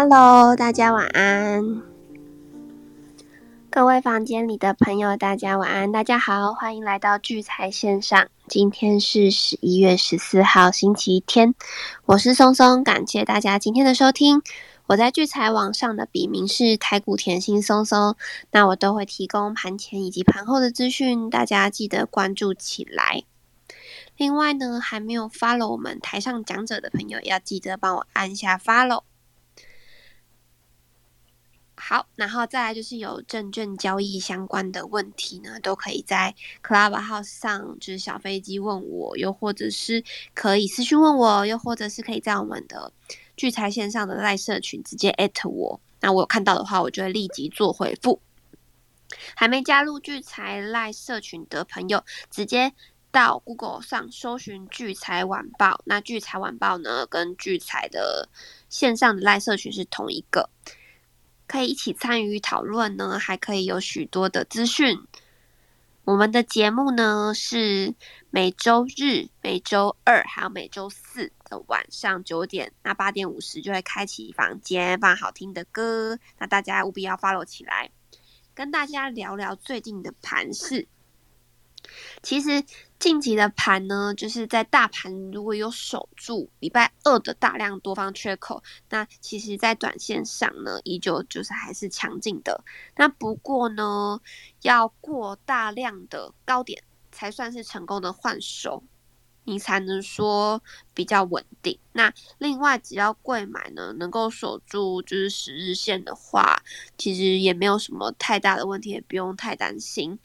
[0.00, 1.82] Hello，大家晚安。
[3.68, 8.28] 各位房间里的朋友，大家晚安，大家好，欢迎来到聚财线上。
[8.46, 11.52] 今天是十一月十四号，星期天，
[12.06, 14.40] 我是松松，感谢大家今天的收听。
[14.86, 18.14] 我在聚财网上的笔名是台股甜心松松，
[18.52, 23.24] 那我都会提供盘前以及盘后的资讯，大家记得关注起来。
[24.16, 29.02] 另外呢，还没有 follow 我们台上讲者的朋友，要记得帮我按下 follow。
[31.88, 42.92] 好，然后再来就是有证券交易相关的问题呢，都可以在 Clubhouse 上，就是小飞机问我，又或者是可以私讯问我，又或者是可以在我们的
[43.38, 48.20] 聚财线上的赖社群直接艾特我，那我有看到的话，我就会立即做回复。
[49.34, 52.70] 还没加入聚财赖社群的朋友，直接
[53.10, 58.28] 到 Google 上搜寻聚财晚报，那聚财晚报呢，跟聚财的
[58.68, 60.50] 线上的赖社群是同一个。
[61.48, 64.96] 可以一起参与讨论呢，还可以有许多的资讯。
[66.04, 67.94] 我们的节目呢是
[68.30, 77.90] 每周日、每周二还有每周四的晚上九点，那八点五十就会开启房间放好听的歌，那大家务必要 follow 起来，
[78.54, 80.88] 跟大家聊聊最近的盘市。
[82.22, 82.64] 其实
[82.98, 92.64] 近期的盘呢，就是在大盘如果有守住礼拜二的大量多方缺口，那其实在短线上呢，依旧就是还是强劲的。
[92.96, 94.20] 那不过呢，
[94.62, 98.82] 要过大量的高点才算是成功的换手，
[99.44, 101.78] 你才能说比较稳定。
[101.92, 106.62] 那另外，只要贵买呢能够守住就是十日线的话，
[106.98, 110.18] 其实也没有什么太大的问题，也不用太担心。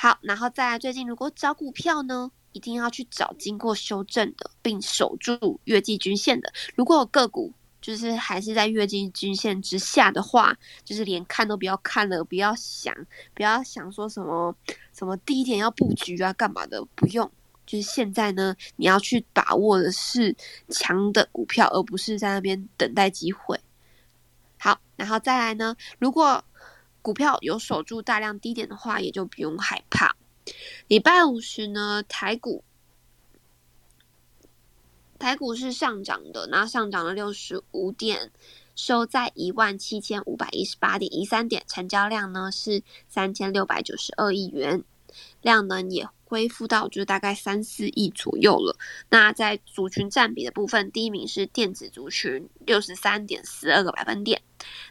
[0.00, 6.52] 好，然后再来，最近如果找股票呢，一定要去找经过修正的，并守住月季均线的。
[6.76, 12.94] 如果个股就是还是在月季均线之下的话，就是连看都不要看了，不要想，
[13.34, 14.54] 不要想说什么
[14.92, 17.28] 什么第一天要布局啊，干嘛的，不用。
[17.66, 20.32] 就是现在呢，你要去把握的是
[20.68, 23.58] 强的股票，而不是在那边等待机会。
[24.58, 26.44] 好，然后再来呢，如果。
[27.08, 30.14] 股票有守住大量低点的话，也就不用害怕。
[30.88, 32.62] 礼拜五时呢，台股
[35.18, 38.30] 台股是上涨的，那上涨了六十五点，
[38.76, 44.84] 收在一万七千五百一十八点一三点，成交量呢是三千六百九十二亿元，
[45.42, 46.08] 量能也。
[46.28, 48.76] 恢复到就是大概三四亿左右了。
[49.08, 54.42] 那在族群占比的部分，第一名是电子族群，六十三点四二个百分点。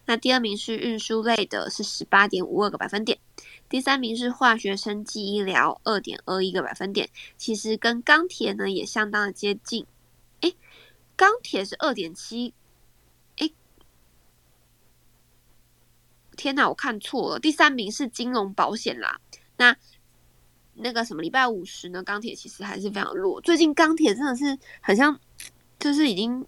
[0.07, 3.19] 那第二名是运输类的，是十八点五二个百分点。
[3.69, 7.07] 第三名是化学生技医疗，二点二一个百分点。
[7.37, 9.85] 其实跟钢铁呢也相当的接近。
[10.41, 10.55] 诶，
[11.15, 12.55] 钢铁是二点七。
[13.35, 13.53] 诶，
[16.35, 17.39] 天哪，我看错了。
[17.39, 19.21] 第三名是金融保险啦。
[19.57, 19.77] 那
[20.79, 22.03] 那个什么礼拜五十呢？
[22.03, 23.41] 钢铁其实还是非常弱。
[23.41, 25.19] 最近钢铁真的是很像，
[25.79, 26.45] 就是已经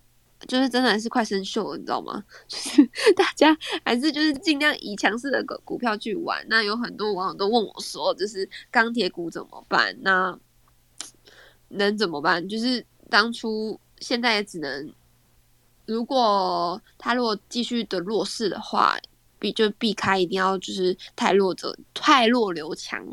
[0.47, 2.23] 就是真的还是快生锈了，你知道吗？
[2.47, 2.85] 就是
[3.16, 6.45] 大家还是就是尽量以强势的股股票去玩。
[6.47, 9.97] 那有很多网友都问我说，就是钢铁股怎么办？
[10.01, 10.38] 那
[11.69, 12.47] 能怎么办？
[12.47, 14.94] 就是当初现在也只能，
[15.85, 18.97] 如果他如果继续的弱势的话，
[19.39, 23.06] 避就避开，一定要就是太弱者太弱留强。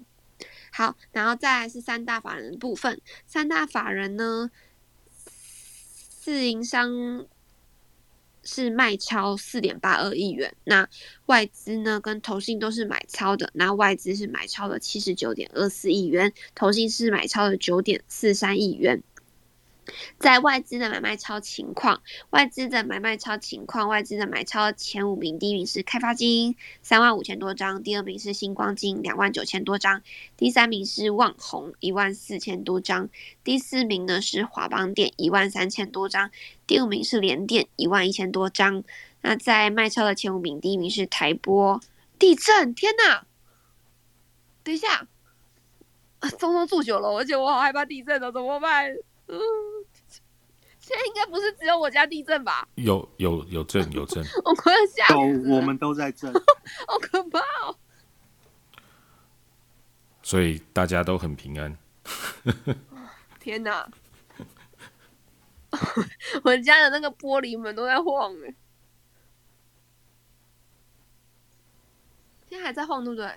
[0.76, 3.00] 好，然后再来是三大法人部分。
[3.26, 4.50] 三大法人呢，
[6.20, 7.24] 自营商
[8.44, 10.86] 是卖超四点八二亿元，那
[11.24, 19.02] 外资呢跟投信都是买超的，那外资是买超了七十九点二四亿元，投信是买超了九点四三亿元。
[20.18, 30.02] 在外资的买卖超情况，外资的买卖超情况，外资的买超前五名，第一名是开发金三万五千多张，第二名是星光金两万九千多张，
[30.36, 33.08] 第三名是旺宏一万四千多张，
[33.44, 36.30] 第四名呢是华邦电一万三千多张，
[36.66, 38.82] 第五名是联电一万一千多张。
[39.22, 41.80] 那在卖超的前五名，第一名是台波
[42.18, 43.26] 地震，天哪！
[44.62, 45.06] 等一下，
[46.38, 48.90] 松松住久了，而且我好害怕地震哦，怎么办？
[49.28, 49.38] 嗯。
[50.86, 52.68] 现在应该不是只有我家地震吧？
[52.76, 56.32] 有有有震有震， 我快要吓死我们都在震，
[56.86, 57.76] 好可怕哦！
[60.22, 61.76] 所以大家都很平安。
[63.40, 63.88] 天哪！
[66.44, 68.54] 我家的那个玻璃门都在晃哎，
[72.48, 73.28] 现在还在晃，对不对？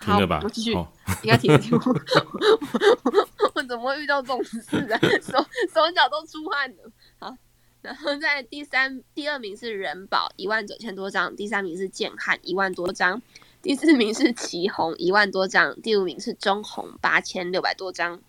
[0.00, 0.86] 停了吧我继续，哦
[1.22, 1.58] 应该停了。
[1.58, 4.58] 停了我 我怎么会遇到这种事
[4.92, 4.98] 啊？
[5.20, 5.32] 手
[5.72, 6.90] 手脚都出汗了。
[7.18, 7.36] 好，
[7.82, 13.22] 然后在第三、第二名是人保一万九千多张，第三名是建汉一万多张，
[13.62, 18.20] 第四名是旗红一万多张，第五名是中红八千六百多张。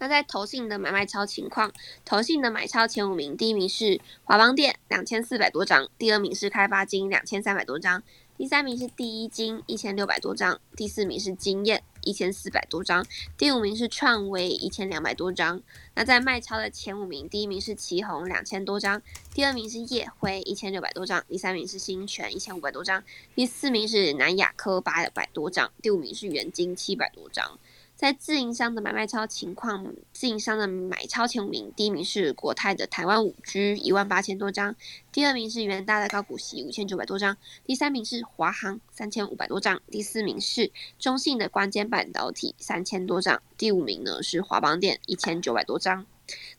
[0.00, 1.72] 那在投信的买卖超情况，
[2.04, 8.02] 投信的买超前五名，第一名是华邦电两千四百多张，第二名是开发金两千三百多张，
[8.36, 13.06] 第三名是第一金一千六百多张，第四名是金燕一千四百多张，
[13.38, 15.62] 第五名是创维一千两百多张。
[15.94, 19.00] 那在卖超的前五名，第一名是旗红两千多张，
[19.32, 23.04] 第二名是叶辉一千六百多张，第三名是星泉一千五百多张，
[23.36, 27.58] 第四名是南亚科八百多张，第五名是元金七百多张。
[28.04, 34.76] 在自营商的买卖超情况，自营商的买超前五名，第一名是国泰的台湾五 G 一万八千多张，
[35.10, 46.04] 第二名是元大的高股息五千九百多张，第三名是华航三千五百多张，第四名是中信的关键半导体三千多张，第五名呢是华邦电一千九百多张。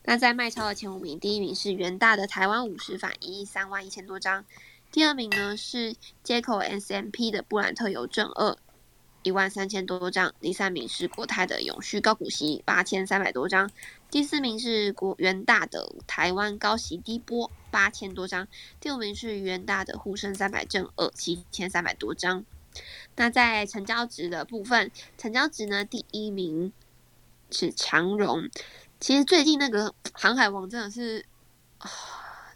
[0.03, 4.43] 那在卖超的前五名，第一名是元大的台湾五十反一亿三万一千多张，
[4.91, 8.57] 第二名呢是接口 S M P 的布兰特邮政二
[9.25, 13.71] 一万三千多张，第三名是国泰的永续高股息八千三百多张，
[14.11, 18.47] 第四名是国元大的台湾高息低波八千多张，
[18.79, 22.45] 第五名是元大的沪深三百正二七千三百多张。
[23.15, 26.71] 那在成交值的部分，成交值呢，第一名
[27.49, 28.47] 是长荣。
[28.99, 31.25] 其实最近那个航海王真的是，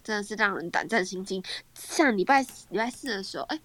[0.04, 1.42] 真的是让人胆战心惊。
[1.74, 3.60] 像礼拜礼拜四的时候，哎、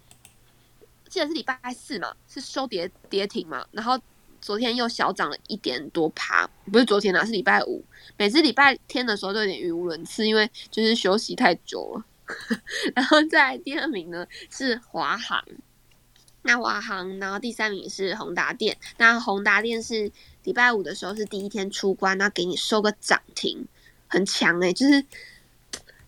[1.16, 3.98] 记得是礼拜四嘛，是收跌跌停嘛，然后
[4.42, 7.82] 昨天又小涨了一点多趴，不是昨天啊，是礼拜五。
[8.18, 12.06] 每次礼拜天的时候都有点语无伦次，因为就是休息太久了。
[12.94, 15.42] 然后在第二名呢是华航，
[16.42, 18.78] 那华航，然后第三名是宏达电。
[18.98, 20.12] 那宏达电是
[20.44, 23.66] 礼拜五的时候是第一天出关，那给你收个涨停，
[24.10, 25.06] 很强诶、就是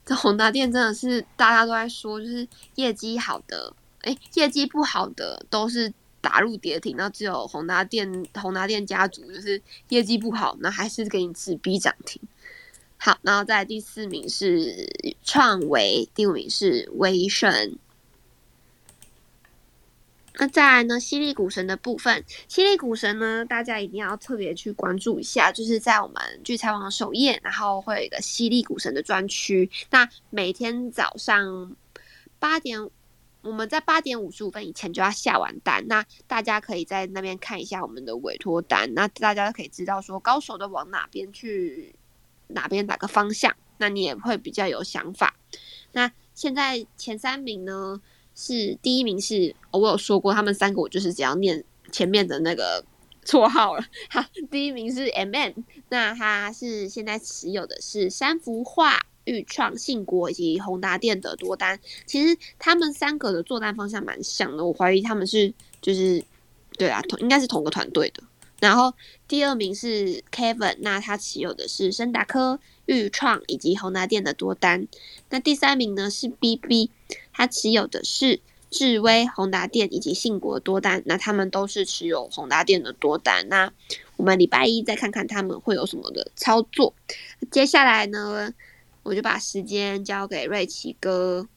[0.05, 2.45] 这宏达电真的是大家都在说，就是
[2.75, 3.73] 业绩好的，
[4.07, 12.21] 哎、业绩不好的都是打入跌停，那只有宏达电宏达电家族就是业绩不好，那还是给你自逼涨停。
[12.97, 14.89] 好，然后在第四名是
[15.21, 17.77] 创维，第五名是威盛。
[20.39, 29.69] 那再来呢，犀利股神的部分，犀利股神呢，大家一定要特别去关注一下，就是在我们聚财网首页，然后会有一个犀利股神的专区。
[29.89, 31.75] 那每天早上
[32.37, 32.87] 八点，
[33.47, 41.95] 我们在八点五十五分以前就要下完单，那大家可以在那边看一下我们的委托单，那大家可以知道说高手的往哪边去，
[42.47, 45.35] 哪边哪个方向，那你也会比较有想法。
[45.93, 48.01] 那现在前三名呢？
[48.39, 52.85] 是第一名是，我有说过，他们三个我就是只要念前面的那个
[53.25, 53.83] 绰号了。
[54.11, 61.79] 好， 第一名是 M N，那他是现在持有的是三幅画、豫创、信国以及宏达电的多单。
[62.07, 66.23] 其实他们三个的做单方向蛮像的，我怀疑他们是就是
[66.77, 68.23] 对啊，同应该是同个团队的。
[68.59, 68.91] 然后
[69.27, 74.87] 第二名是 Kevin，那他持有的是深达科、豫创以及宏达电的多单。
[75.29, 76.89] 那第三名呢是 BB，
[77.31, 78.39] 他持有的是
[78.71, 81.03] 智威、宏达电以及信国多单。
[81.05, 83.47] 那他们都是持有宏达电的多单。
[83.47, 83.71] 那
[84.15, 86.95] 我们礼拜一再看看他们会有什么的操作。
[87.51, 88.51] 接下来呢，
[89.07, 91.47] 我就把时间交给瑞奇哥。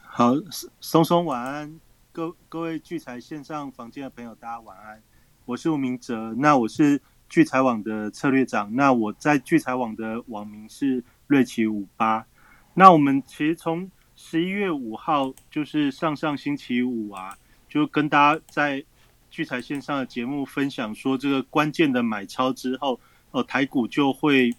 [0.00, 0.32] 好，
[0.80, 1.78] 松松晚安，
[2.10, 5.00] 各各位聚财线上房间的朋友，大家晚安。
[5.44, 12.26] 我是吴明哲，那我是聚财网的策略长，那我在聚财网的网名是瑞奇五八。
[12.74, 18.84] 那我们其实从十一月五号，就是上上星期五啊，就跟大家在
[19.30, 22.98] 聚财线上的节目分享说，这个关键的买超之后，
[23.30, 24.52] 呃，台股就会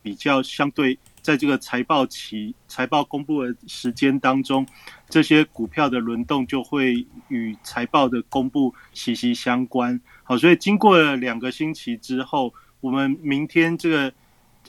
[0.00, 0.98] 比较相对。
[1.28, 4.66] 在这个财报期、财报公布的时间当中，
[5.10, 10.00] 这些股票的轮动就会与财报的公布息息相关。
[10.24, 14.10] 好，所以经过了两个星期之后，我们明天这个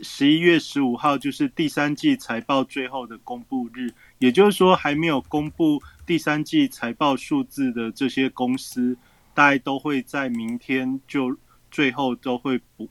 [0.01, 8.97] 十一月十五号就是第三季财报最后的公布日，也就是说，还没有公布第三季财报数字的这些公司，
[9.33, 11.37] 大概都会在明天就
[11.71, 12.89] 最后都会补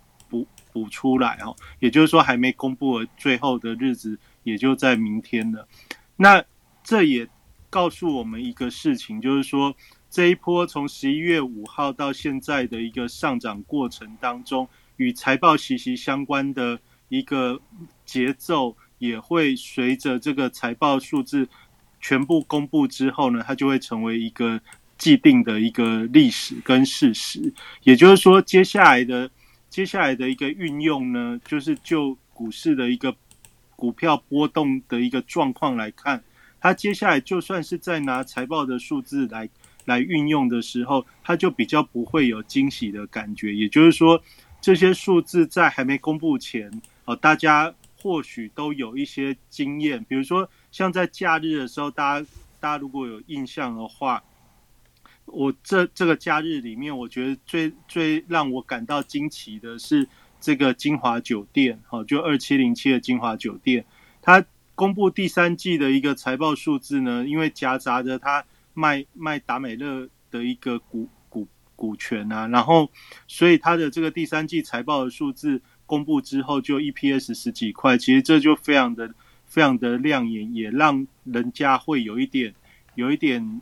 [0.83, 0.89] 补。
[0.99, 5.69] 出来哦，也就是说还没公布的最后的日子，也就在明天了。
[6.17, 6.43] 那
[6.83, 7.29] 这也
[7.71, 9.77] 告诉我们一个事情，就是说
[10.11, 17.61] 这一波从十一月五号到现在的一个上涨过程当中，与财报息息相关的一个
[18.05, 21.49] 节奏，也会随着这个财报数字
[22.01, 24.61] 全部公布之后呢，它就会成为一个
[24.97, 27.53] 既定的一个历史跟事实。
[27.85, 29.31] 也就是说，接下来的
[29.79, 33.15] 接下来的一个运用呢，就是就股市的一个
[33.77, 36.21] 股票波动的一个状况来看，
[36.61, 39.49] 它接下来就算是在拿财报的数字来
[39.85, 43.55] 来运用的时候，它就比较不会有惊喜的感觉。
[43.55, 44.21] 也就是说，
[44.61, 46.69] 这些数字在还没公布前，
[47.05, 52.27] 哦，大家或许都有一些经验，比如说像在假日的时候，大家
[52.59, 54.21] 大家如果有印象的话，
[55.33, 60.09] 我这这个假日里面，我觉得最最让我感到惊奇的是。
[60.41, 63.85] 这个金华酒店，好，就二七零七的金华酒店，
[64.23, 64.45] 它
[64.77, 72.89] 公布第三季的一个财报数字呢，因为夹杂着它卖卖达美乐的一个股股股权啊，然后
[73.27, 79.13] 所以它的这个第三季财报的数字公布之后，就 EPS 十几块，其实这就非常的
[79.45, 82.55] 非常的亮眼，也让人家会有一点
[82.95, 83.61] 有一点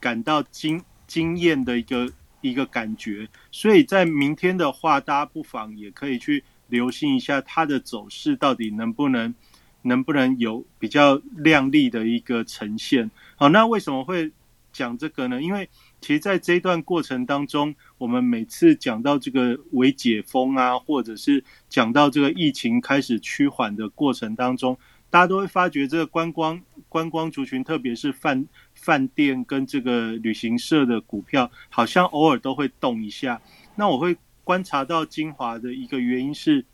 [0.00, 2.10] 感到惊惊艳的一个。
[2.42, 9.34] 一个感觉，所以在明天的话，大家不妨也可以去留心一下它的走势，到底能不能
[9.82, 13.10] 能不能有比较亮丽的一个呈现。
[13.34, 14.30] 好，那为什么会
[14.72, 15.42] 讲这个呢？
[15.42, 15.68] 因为
[16.00, 24.78] 其实在这一段过程当中，我们每次讲到这个微解封啊，或者是讲到这个疫情开始趋缓的过程当中，
[25.10, 28.46] 大家都会发觉这个观光观光族群，特别是饭。
[28.78, 33.40] 饭店跟这个旅行社的股票好像偶尔都会动一下。
[33.74, 36.64] 那我会观察到精华的一个原因是，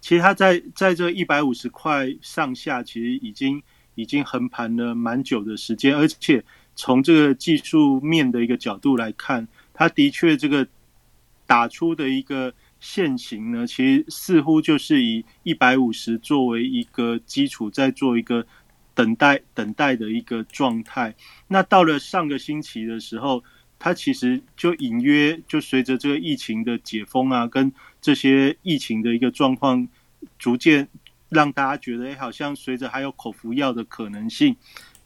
[0.00, 3.62] 其实它在在这一百五十块上下，其实已经
[3.94, 6.42] 已经横盘了蛮久的时间，而且
[6.74, 10.66] 从这个技术面的一个角度来看，它的确这个
[11.46, 18.46] 打出的一个现行呢，其实似乎就是以一百五十作为一个基础，在做一个。
[18.96, 21.14] 等待等待的一个状态。
[21.48, 23.44] 那到了上个星期的时候，
[23.78, 29.86] 它其实就隐约就随着这个疫情的解封啊，跟这些疫情的一个状况，
[30.38, 30.88] 逐渐
[31.28, 34.56] 让大家觉得，哎，好像随着还有口服药的可能性，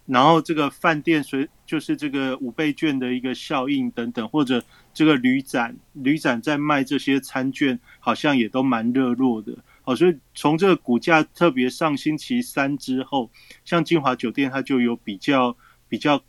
[0.07, 9.57] 然后这个饭店随就是这个五倍券的一个效应等等，或者这个旅展旅展在卖这些餐券，好像也都蛮热络的。
[9.83, 13.31] 好，所以从这个股价特别上星期三之后，
[13.65, 15.57] 像金华酒店它就有比较
[15.89, 16.23] 比较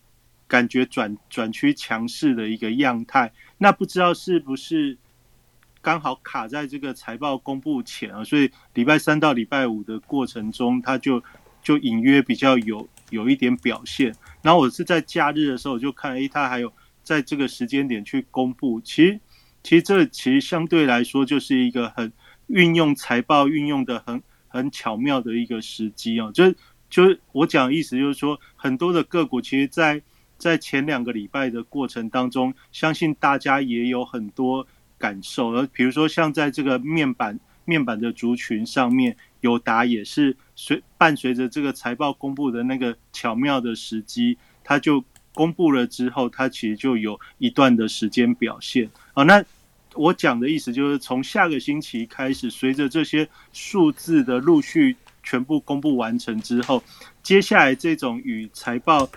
[0.47, 3.31] 感觉转转趋强势的一个样态。
[3.57, 4.97] 那不知道是不是
[5.81, 8.23] 刚好卡在这个财报公布前啊？
[8.23, 11.21] 所以礼拜三到礼拜五的过程中，它就
[11.61, 14.15] 就隐约比较有有一点表现。
[14.41, 16.71] 然后我是在假日的时候我就看，诶，它还有
[17.03, 18.81] 在这个时间点去公布。
[18.81, 19.19] 其实
[19.63, 22.11] 其实这其实相对来说就是一个很。
[22.47, 26.53] 运用财报运用的很很巧妙的一个时机哦，就是
[26.89, 30.01] 就是我讲的意思就是说，很多的个股其实，在
[30.37, 34.67] 在前两个礼拜的过程当中，相信大家也有很多
[34.97, 35.51] 感受。
[35.51, 45.01] 而比如说，像在这个面板面板的族群上面，友达也是随伴随着这个财报公布的那个巧妙的时机，它就
[45.33, 49.43] 公布了之后，它其实就有一段的时间表现啊，那。
[49.93, 56.81] 我讲的意思就是，从下个星期开始，随着这些数字的陆续全部公布完成之后，
[57.21, 59.09] 接下来这种与财报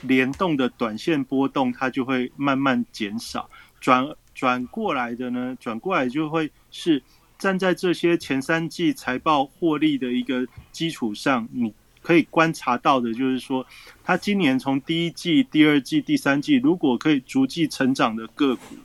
[0.00, 3.50] 联动的短线波动，它就会慢慢减少。
[3.82, 7.02] 转转过来的呢，转过来就会是
[7.36, 13.66] 站在这些前三季财报获利的一个基础上，你可以观察到的就是说，
[14.04, 18.76] 它今年从第一季、第二季、第三季，如果可以逐季成长的个股。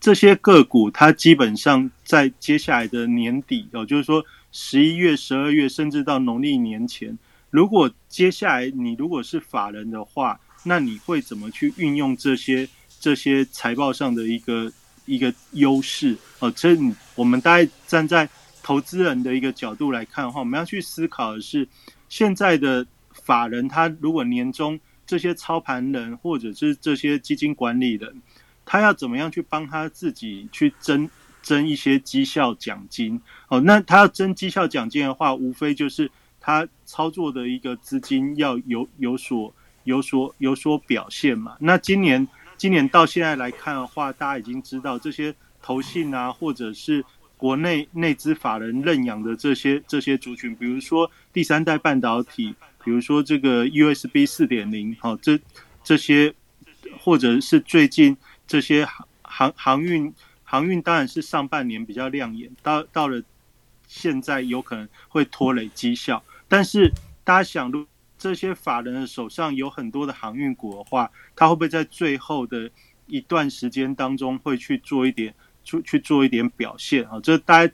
[0.00, 7.16] 这些个股，它基本上在接下来的年底哦，就是说十一月、十二月，甚至到农历年前，
[7.50, 12.68] 如果接下来你如果是法人的话，那你会怎么去运用这些
[12.98, 14.72] 这些财报上的一个
[15.06, 16.16] 一个优势？
[16.40, 16.76] 哦，这
[17.14, 18.28] 我们大概站在
[18.62, 21.68] 投资人的一个角度来看的话，我们要去思考的是，
[22.08, 28.22] 现在的法人他如果年终这些操盘人或者是这些基金管理人。
[28.64, 31.10] 他要怎么样去帮他自己去争
[31.42, 33.20] 争一些绩效奖金？
[33.48, 36.08] 哦，那他要争绩效奖金的话，无非就是
[36.40, 39.52] 他操作的一个资金要有有所
[39.82, 41.56] 有所有所表现嘛。
[41.58, 42.26] 那今年
[42.56, 47.04] 今年到现在来看的话，大家已经知道这些投信啊，或者是
[47.42, 55.36] 国内内资法人认养的这些这些族群，比如说第三代半导体，比如说这个 USB 四点零，好，这
[55.82, 56.32] 这些
[57.00, 58.16] 或者是最近。
[58.46, 60.12] 这些航航航运
[60.44, 63.20] 航运当然是上半年比较亮眼，到到了
[63.88, 66.22] 现在有可能会拖累绩效。
[66.48, 66.92] 但是
[67.24, 67.86] 大家想，如
[68.18, 72.70] 这些法人的手上有很多的航运股的话，他会不会在最后的
[73.06, 75.34] 一段时间当中会去做一点，
[75.64, 77.20] 去去做一点表现啊？
[77.20, 77.72] 这大家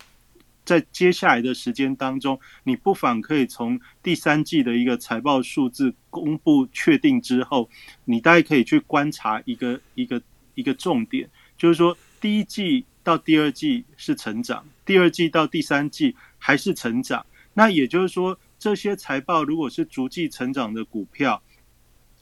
[0.64, 7.71] 在接下来的时间当中，你不妨可以从第三季的一个财报数字公布确定之后，
[8.04, 10.21] 你大概可以去观察一个一个
[10.54, 17.25] 一个重点，就是说第一季到第二季是成长，第二季到第三季还是成长。
[17.54, 21.42] 那也就是说，这些财报如果是逐季成长的股票，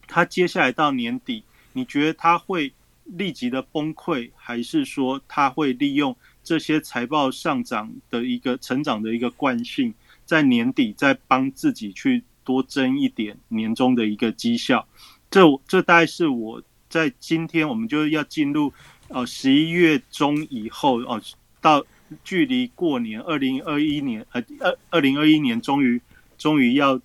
[0.06, 1.42] 它接下来到年底，
[1.72, 2.72] 你觉得它会
[3.06, 9.94] 立即的崩溃，还是说它会利用这些财报上涨的一个成长的一个惯性，
[10.24, 14.86] 在年底再帮自己去多争一点年终的一个绩效？
[15.30, 18.72] 这这大概是我在今天我们就要进入
[19.08, 21.20] 呃十一月中以后哦
[21.60, 21.84] 到。
[22.22, 26.00] 距离过年二零二一年，呃，二二零二一年终于
[26.38, 27.00] 终于要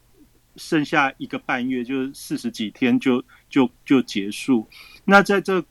[0.58, 4.68] 剩下一个半月，就是四十几天就就就结束。
[5.04, 5.66] 那在这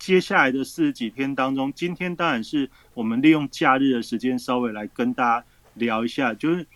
[0.00, 6.66] 接下来的四十几天当中，今天当然是我们利用假日的时间稍微来跟大家聊一下，就是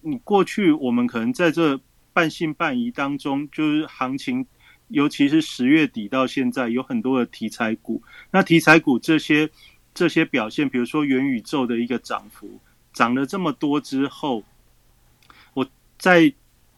[0.00, 1.78] 你过去我们可能在这
[2.12, 4.44] 半信半疑当中，就是行情，
[4.88, 9.48] 尤其是十月底到现在，有很多的题材股，那题材股这些。
[9.92, 12.60] 这些表现，比如说元宇宙的一个涨幅，
[12.92, 14.44] 涨了这么多之后，
[15.52, 15.68] 我
[15.98, 16.32] 在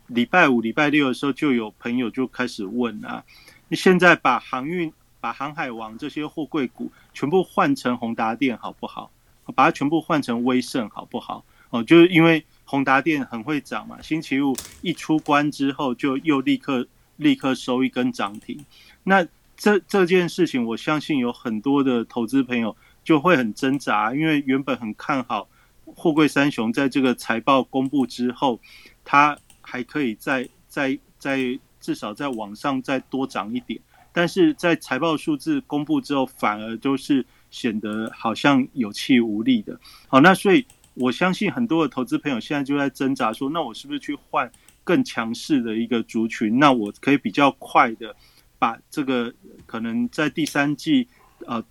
[0.06, 3.22] 礼拜五、礼拜六的时候，就有朋友就开始问啊，
[3.68, 4.90] 你现在把航运、
[5.22, 9.10] 把航海王这些货柜股全部换成宏达电好不好？
[9.54, 11.42] 把它全部换成威盛好不好？
[11.70, 16.86] 哦，就是因为宏达电很会涨嘛，星期五一出关之后，就又立刻
[17.16, 18.62] 立刻收一根涨停。
[19.04, 19.26] 那
[19.56, 22.76] 这这件事情，我相信有很多的投资朋友。
[23.04, 25.48] 就会很挣扎，因为原本很看好
[25.84, 28.60] 货柜三雄，在这个财报公布之后，
[29.04, 33.80] 它还可以再再再至少在网上再多涨一点，
[34.12, 39.78] 但是在财报数字公布之后，反而都是显得好像有气无力的。
[40.08, 44.50] 好，那所以我相信很多的投资朋友现在就在挣扎，说那我是不是去换
[44.84, 46.58] 更强势的一个族群？
[46.58, 48.14] 那我可以比较快的
[48.58, 49.32] 把这个
[49.66, 51.08] 可能在第三季
[51.46, 51.64] 呃。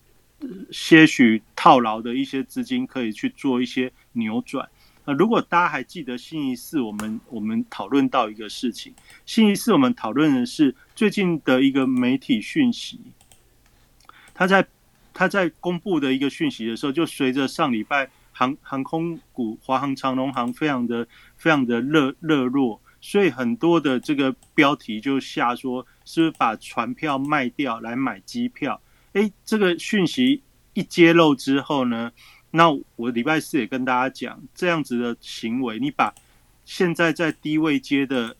[0.71, 4.67] 些许套牢的一些资金可以去做一些扭转。
[5.05, 8.91] 那如果大家还记得星期四我们我们讨论到一个事情，
[9.23, 12.99] 星期四我们讨论的是最近的一个媒体讯息，
[14.35, 14.63] 他在
[15.11, 28.79] 他在公布的一个讯息的时候，就随着上礼拜航航空股华航、长龙航非常的非常的热热络，所以很多的这个标题就下说，是不是把船票卖掉来买机票？
[29.13, 30.43] 哎，这个讯息
[30.75, 32.11] 一揭露之后呢，
[32.51, 36.13] 那我礼拜四也跟大家讲，这样子的行为，你把
[36.63, 38.37] 现在在低位接的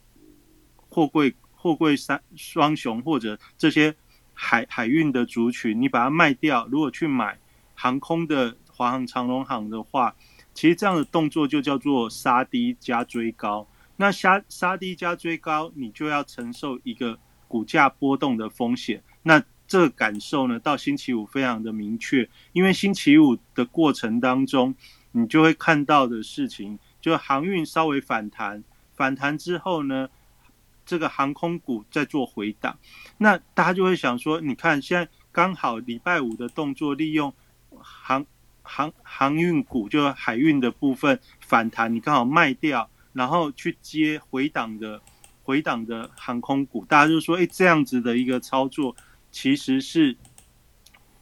[0.90, 3.96] 货柜、货柜三双雄或者这些
[4.34, 7.38] 海海运的族群，你把它卖掉，如果去买
[7.76, 10.16] 航空的华航、长龙航的话，
[10.56, 13.68] 其实这样的动作就叫做杀低加追高。
[13.98, 19.04] 那杀杀低加追高，你就要承受一个股价波动的风险。
[19.22, 24.74] 那这个感受呢，到星期五非常的明确，因为星期五的过程当中，
[25.12, 28.64] 你就会看到的事情，就航运稍微反弹，
[28.96, 30.10] 反弹之后呢，
[30.92, 32.78] 这个航空股在做回档，
[33.18, 37.34] 那大家就会想说，你看现在刚好礼拜五的动作，利用
[37.80, 38.26] 航
[38.62, 45.02] 航航运股就海运的部分反弹，你刚好卖掉，然后去接回档的
[45.44, 48.94] 回档的航空股，大家就说，哎，这样子的一个操作。
[49.34, 50.18] 其实是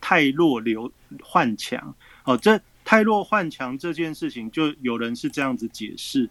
[0.01, 6.27] 太弱流换强哦，这太弱换强这件事情，就有人是这样子解释。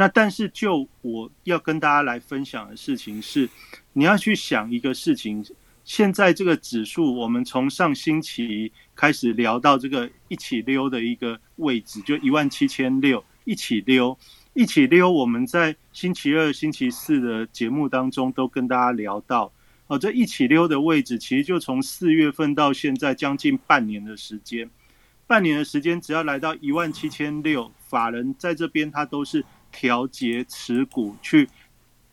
[0.00, 3.46] 那但是就我要跟大家来分享的事情是，
[3.92, 5.44] 你要去想一个事情。
[5.84, 14.16] 现在这个指数，我们从上星期开始聊到这个一起溜的一个位置，就一万七千六，一起溜，
[14.54, 15.12] 一起溜。
[15.12, 19.52] 我们在星期二、星期四的节目当中都跟大家聊到。
[19.88, 24.70] 哦，这一起溜的位置，其实就从四月份到现在将近半年的时间，
[25.26, 31.48] 半年的时间，只要来到一万七千六，法人在这边他都是调节持股，去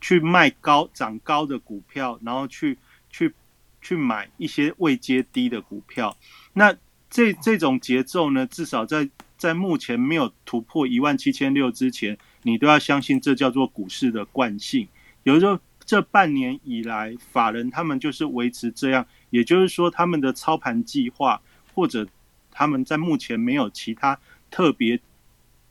[0.02, 2.78] 去卖高涨高的股票，然后去
[3.10, 3.34] 去
[3.82, 6.16] 去买一些未接低的股票。
[6.54, 6.76] 那
[7.10, 14.88] 这这种节奏呢，至少在在目前没有突破一万七千六之前，你都要相信这叫做股市的惯性，
[15.24, 15.60] 有时候。
[15.90, 21.42] 这半年以来，法人他们就是维持这样，也就是说，他们的操盘计划
[21.74, 22.06] 或者
[22.52, 24.20] 他们在目前没有其他
[24.52, 25.00] 特别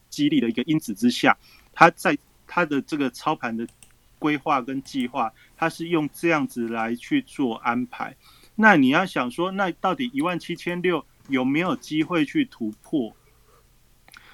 [0.08, 1.36] 激励的一个因子之下，
[1.76, 3.68] 他在他的这个操盘的
[4.18, 8.16] 规划跟计划，他是用这样子来去做安排。
[8.54, 13.14] 那你要想说，那到底一万七千六有没有机会去突破？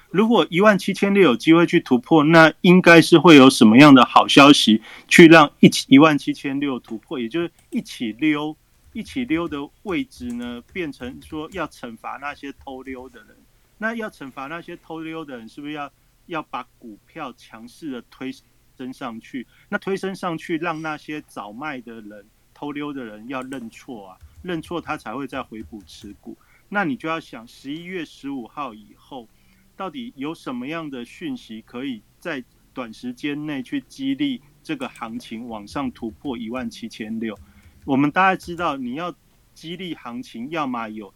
[0.09, 7.19] 如果一万七千六有机会去突破，那应该是会有什么样的好消息去让一起一万七千六突破？
[7.19, 8.55] 也就是一起溜，
[8.93, 13.35] 一起溜的位置呢，变成说要惩罚那些偷溜的人。
[13.79, 15.91] 那要惩罚那些偷溜的人，是不是要
[16.25, 18.31] 要把股票强势的推
[18.77, 19.47] 升上去？
[19.69, 22.25] 那推升上去，让那些早卖的人。
[22.55, 26.37] 偷溜的人要认错啊，认错他才会再回补持股。
[26.69, 29.27] 那你就要想，十一月十五号以后，
[29.75, 37.37] 到底有什么样的讯息可以在短时间内去激励这个行情往上突破一万七千六？
[37.85, 39.13] 我们大家知道，你要
[39.55, 41.13] 激励行情，要么有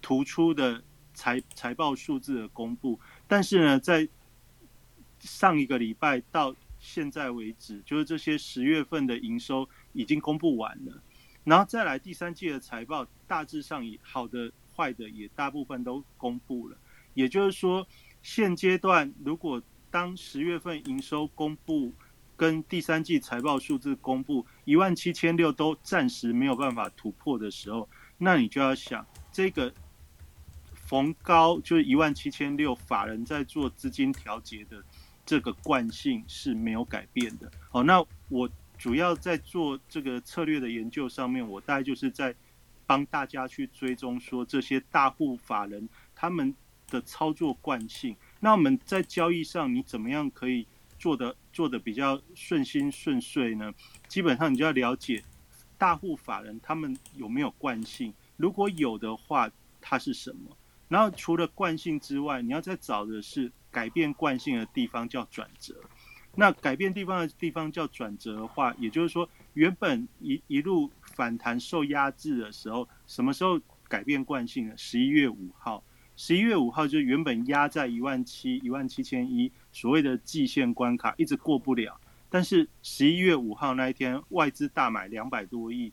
[0.00, 4.08] 突出的财财报数字的公布，但是呢，在
[5.18, 9.68] 上一个礼拜到现在为止，就是这些十月份的营收。
[9.98, 10.92] 已经公布完了，
[11.42, 16.76] 然后再来第三季的财报，大致上也好的、坏的也大部分都公布了。
[17.14, 17.88] 也就是说，
[18.20, 21.94] 现阶段如果当十月份营收公布
[22.36, 29.72] 跟第三季财报数字公布一万七千六都暂时没有办法突破的时候，那你就要想，这个
[30.86, 34.82] 逢高就是一万七千六，法人在做资金调节的
[35.24, 37.50] 这个惯性是没有改变的。
[37.70, 38.48] 好，那我。
[38.78, 42.34] 主要在做这个策略的研究上面，我大概就是在
[42.86, 46.54] 帮大家去追踪说这些大户法人他们
[46.90, 48.14] 的操作惯性。
[48.38, 50.66] 那我们在交易上，你怎么样可以
[50.98, 53.72] 做的做的比较顺心顺遂呢？
[54.08, 55.24] 基本上你就要了解
[55.78, 60.54] 大户法人他们有没有惯性，如果有的话，它是什么？
[60.88, 65.74] 然后除了惯性之外，你要再找的是改变惯性的地方，叫转折。
[66.38, 74.74] 那改变地方的地方叫转折的话，也就是说，原本一一路反弹受压制的时候，什么时候改变惯性呢？
[74.76, 75.82] 十一月五号，
[76.14, 81.98] 十一月五号就原本压在一万七、一万七千一，所谓的季线关卡一直过不了。
[82.28, 85.90] 但是十一月五号那一天，外资大买两百多亿，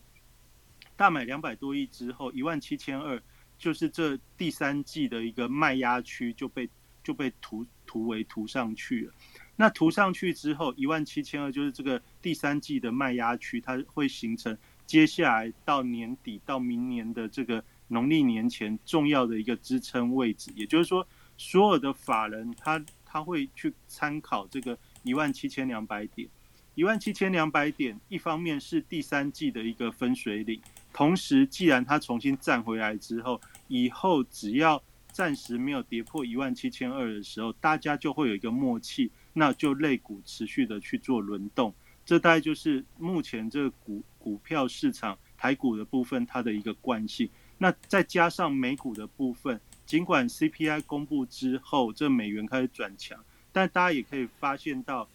[0.94, 3.22] 大买两百多亿之后，一万七千二
[3.58, 6.68] 就是这第三季的一个卖压区就被
[7.02, 9.12] 就被涂涂为涂上去了。
[9.56, 20.50] 那涂上去之后，一万七千二就是这个第三季的卖压区，它会形成接下来到年底到明年的这个农历年前重要的一个支撑位置。
[20.56, 26.28] 也就是说，所有的法人他他会去参考这个一万七千两百点，
[26.74, 30.60] 一万七千两百点，一方面是第三季的一个分水岭，
[30.94, 39.10] 同时既然它重新站回来之后，以后只要暂时没有跌破一万七千二的时候，大家就会有一个默契。
[39.36, 41.74] 那就类股持续的去做轮动，
[42.06, 47.28] 这大概就是目前这个股股票市场台股的部分它的一个惯性。
[47.58, 53.18] 那再加上美股的部分，尽管 CPI 公布之后，这美元开始转强，
[53.50, 55.08] 但大家也可以发现到，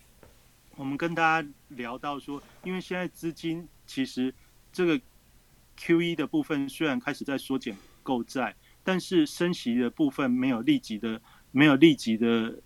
[0.76, 4.34] 我们跟大家聊到说，因为现在资金其实
[4.74, 5.00] 这个
[5.80, 12.62] QE 的部分虽然开始在缩减购债，但是升息的部分没有立即的没有立即的。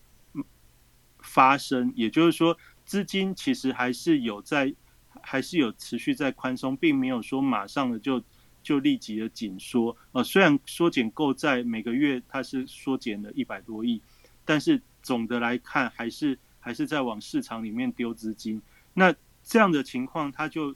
[1.26, 4.76] 发生，也就是说，资金其实还是有在，
[5.21, 8.21] 还是有持续在宽松，并没有说马上的就
[8.62, 9.95] 就立即的紧缩。
[10.12, 14.02] 呃，虽然缩减购债每个月它是缩减了一百多亿，
[14.43, 18.62] 但是总的来看，还是还是在往市场里面丢资金。
[18.93, 20.76] 那这样的情况，它就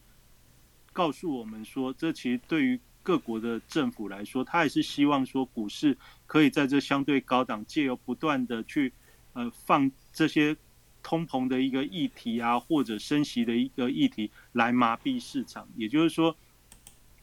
[0.97, 8.91] 告诉我们说，这其实对于各国的政府来说，他还是希望说股市可以在这相对高档，借由不断的去
[9.33, 9.91] 呃放。
[10.11, 10.57] 这些
[11.03, 16.35] 通膨的一个议题啊，或者升息的一个议题来麻痹市场，也就是说，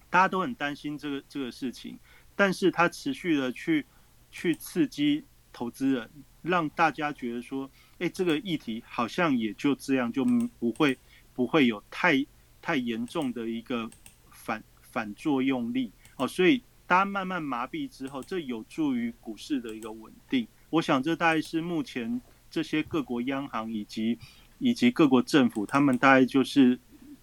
[0.08, 1.98] 大家都很担心这个这个事情，
[2.37, 3.84] 但是他持续的去
[4.30, 6.08] 去刺激投资人，
[6.42, 10.24] 让大家觉得说，哎，这个议题好像也就这样，就
[10.60, 10.96] 不会
[11.34, 12.24] 不会有太
[12.64, 13.90] 太严重的一个
[14.31, 20.48] 反反作用力哦，所以大家慢慢麻痹之后，这有助于股市的一个稳定。
[20.70, 22.20] 我想这大概是目前。
[22.50, 24.16] 这些各国央行以及
[24.61, 26.79] 以及各国政府，他们大概就是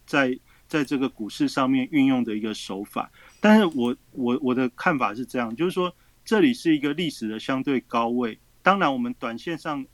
[0.05, 3.09] 在在这个股市上面运用的一个手法。
[3.39, 8.37] 但是我我我的看法是这样，就是说这里是一个历史的相对高位。
[8.61, 9.85] 当然，我们短线上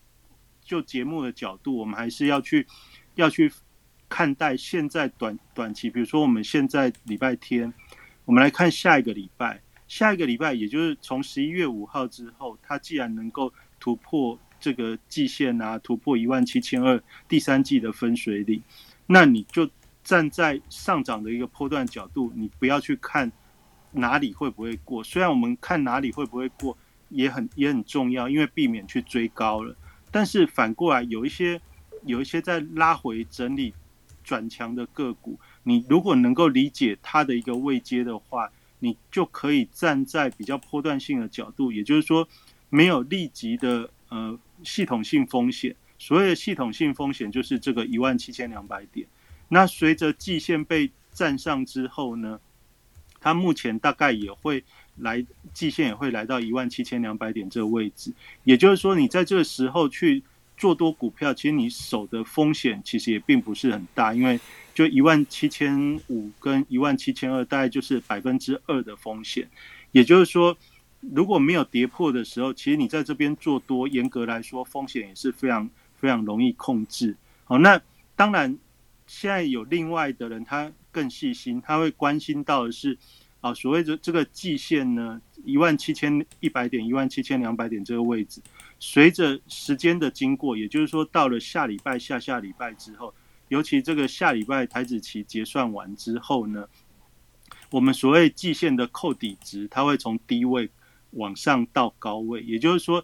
[0.60, 2.66] 就节目的角度，我们还是要去
[3.14, 3.52] 要去
[4.10, 5.90] 看待现在短短期。
[5.90, 7.74] 比如说，我们现在礼拜天，
[8.26, 14.40] 我们来看下一个礼拜，下一个礼拜，也就是从十一月五号之后，它既然能够突破。
[14.60, 18.60] 这个季线啊突破一万七千二，第三季的分水岭，
[19.06, 19.70] 那你就
[20.04, 23.32] 站在上涨的一个波段角度，你不要去看
[23.92, 25.04] 哪里会不会过。
[25.04, 26.76] 虽然我们看哪里会不会过
[27.10, 29.76] 也很也很重要，因为避免去追高了。
[30.10, 31.62] 但是反过来，有一些
[32.08, 33.72] 有一些在拉回整理
[34.28, 42.28] 转强的个股，你如果能够理解它的一个位阶的话，你就可以站在比较波段性的角度，也就是说
[42.70, 45.74] 没有立即的呃系统性风险。
[45.98, 49.08] 所谓的系统性风险就是这个一万七千两百点。
[49.48, 52.38] 那随着季线被站上之后呢，
[53.22, 54.62] 它目前大概也会
[54.98, 58.14] 来季线也会来到一万七千两百点这个位置。
[58.44, 60.22] 也就是说，你在这个时候去
[60.58, 64.40] 做多股票，其实你守的风险其实也并不是很大，因为
[64.74, 69.48] 就一万七千五跟一万七千二，大概就是百分之二的风险。
[69.92, 70.58] 也就是说，
[71.00, 77.16] 如果没有跌破的时候，其实你在这边做多，严格来说风险也是非常非常容易控制。
[77.46, 77.80] 好，那
[78.16, 78.58] 当然
[79.06, 82.98] 现在有另外的人，他更细心，他会关心到的是
[83.42, 88.42] 啊，所谓的这个季线呢，一万七千一百点、一万七千两百点这个位置，
[88.80, 93.14] 随着时间的经过，也就是说到了下礼拜、下下礼拜之后，
[93.48, 96.68] 尤其这个下礼拜台子期结算完之后呢，
[97.72, 100.70] 我们所谓季线的扣底值，它会从低位
[101.12, 103.04] 往上到高位，也就是说，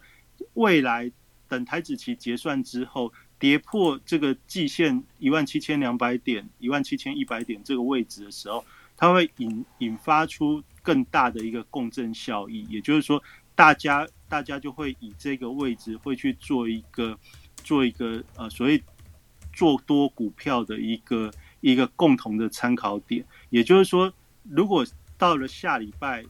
[0.54, 1.10] 未来
[1.48, 8.64] 等台子期结算之后，跌破这个季线一万七千两百点、一万七千一百点这个位置的时候，
[8.96, 13.22] 它会引引发出更大的一个共振效益，也就是说，
[13.54, 17.18] 大家大家就会以这个位置会去做一个
[17.62, 18.82] 做一个呃所谓
[19.52, 24.12] 做多股票的一个一个共同的参考点，也就是说，
[24.42, 24.84] 如果
[25.16, 26.24] 到了下礼拜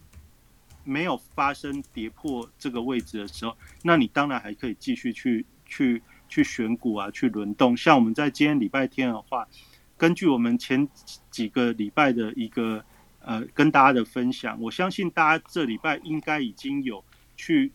[0.85, 7.75] 没有发生跌破这个位置的时候，那你当然还可以继续去去去选股啊，去轮动。
[7.75, 9.49] 像我们在今天礼拜天的话，
[9.97, 10.87] 根据我们前
[11.31, 12.85] 几个礼拜的一个
[13.21, 17.03] 呃跟大家的分享，我相信大家这礼拜应该已经有
[17.45, 17.71] 去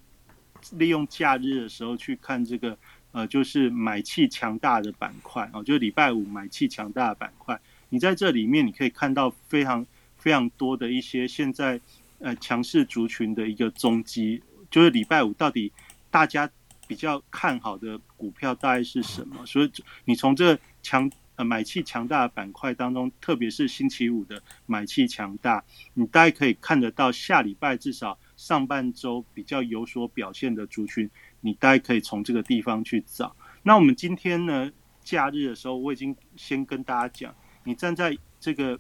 [0.72, 2.76] 利用假日的时候去看这个
[3.12, 7.60] 呃，就是买气强大的板块哦，就是礼拜五买气强大的板块。
[7.90, 9.86] 你在这里面你可以看到非常
[10.18, 11.80] 非常多的一些现在
[12.18, 15.72] 呃强势族群的一个踪迹，就是礼拜五到底
[16.10, 16.50] 大家
[16.88, 19.46] 比较看好的股票大概是什么？
[19.46, 19.72] 所以
[20.06, 31.10] 你从这强呃买气强大的板块当中，特别是星期五的买气强大，你大概可以看得到下礼拜至少上半周比较有所表现的族群，
[31.42, 33.36] 你大概可以从这个地方去找。
[33.64, 34.72] 那我们今天呢，
[35.04, 38.80] 假日的时候，我已经先跟大家讲，你站在这个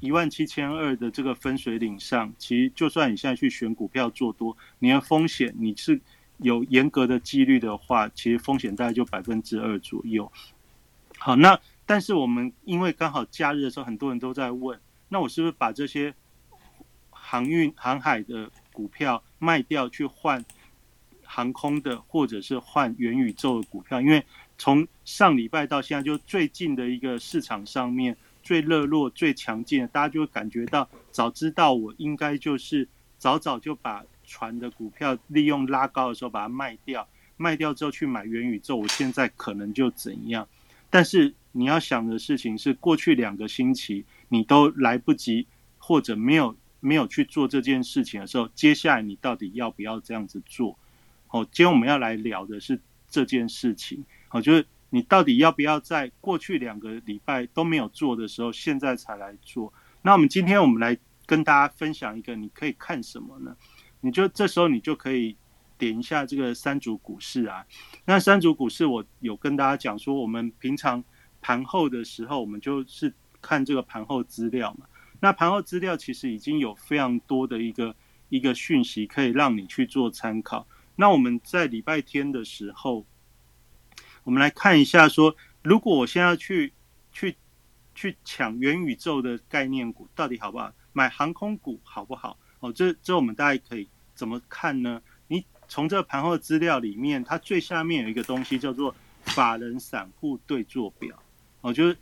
[0.00, 6.00] 一万七千二的这个分水岭上，其实就算你现在去选股票做多，你的风险你是
[6.38, 10.30] 有严格的纪律的话，其实风险大概就百分之二左右。
[11.16, 16.12] 好，那但是我们因为刚好假日的时候，很多人都在问，那我是不是把这些
[17.10, 20.44] 航运航海的股票卖掉，去换
[21.24, 24.02] 航空的，或者是换元宇宙的股票？
[24.02, 24.22] 因为
[24.58, 32.86] 从上礼拜到现在，就最近的一个市场上面最热络、最强劲的，大家就会感觉到，早知道我应该就是
[33.16, 37.08] 早早就把船的股票利用拉高的时候把它卖掉，
[37.38, 40.46] 卖掉之后去买元宇宙，我现在可能就怎样？
[40.90, 45.46] 但是你要想的事情是，过去两个星期你都来不及，
[45.78, 50.78] 或者没有没有去做这件事情的时候，接下来你到底要不要这样子做？
[51.28, 54.04] 哦，今天我们要来聊的是这件事情。
[54.28, 59.72] 好，就是你到底要不要在过去两个礼拜都没有做的时候，现在才来做？
[60.02, 63.56] 那我们今天我们来跟大家分享一个，你可以看什么呢？
[64.00, 65.36] 你就这时候你就可以
[65.76, 67.66] 点一下这个三组股市啊。
[68.04, 71.02] 那三组股市我有跟大家讲说，我们平常
[71.40, 73.12] 盘后的时候，我们就是
[73.42, 74.86] 看这个盘后资料嘛。
[75.20, 77.94] 那盘后资料其实已经有非常多的一个
[78.28, 80.66] 一个讯息可以让你去做参考。
[80.96, 83.04] 那我们在礼拜天的时候，
[84.24, 86.72] 我们来看一下说，如果我现在去
[87.12, 87.36] 去
[87.94, 90.72] 去抢元宇宙的概念股，到底好不好？
[90.92, 92.38] 买航空股好不好？
[92.60, 95.02] 哦，这这我们大家可以怎么看呢？
[95.28, 101.22] 你从这个盘后资料里面，它最下面有一个东西叫做法人散户对坐表。
[101.60, 101.96] 哦，就是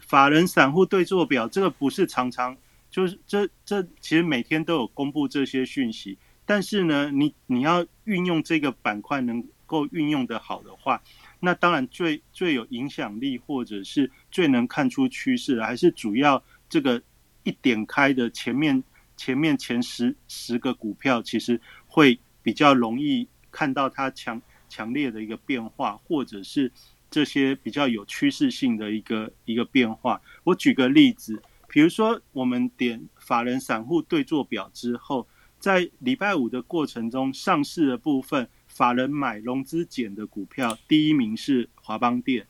[0.00, 2.56] 法人散户对坐表，这个不是常常
[2.90, 11.02] 就是这这其实每天都有公布这些讯息，但是呢，你你要运用这个板块能够运用的好的话，
[11.40, 17.00] 那当然最最有影响力或者是最能看出趋势，还是主要这个
[17.42, 18.82] 一点开的前面
[19.16, 26.72] 前面前十十个股票，其实会比较容易看到它强强烈的一个变化，或者是
[27.10, 30.20] 这些比较有趋势性的一个一个变化。
[30.44, 35.26] 我举个例子，比如说我们点法人散户对坐表之后，
[35.58, 42.46] 在礼拜五的过程中，上市的部分法人买融资减的股票，第一名是华邦电。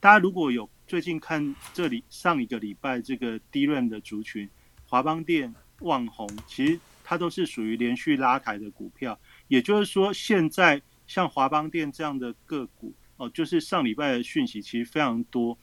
[0.00, 4.48] 大家如果有最近看这里上一个礼拜这个低润的族群，
[4.86, 9.18] 华邦电、旺宏，其实它都是属于连续拉抬的股票。
[9.48, 15.58] 也就是说，现在像华邦电这样的个股，哦，就是上礼拜的讯息其实非常多。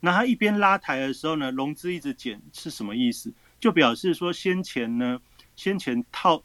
[0.00, 3.32] 那它一边拉抬的时候呢，融资一直减是什么意思？
[3.58, 5.18] 就表示说先前呢，
[5.56, 6.44] 先前套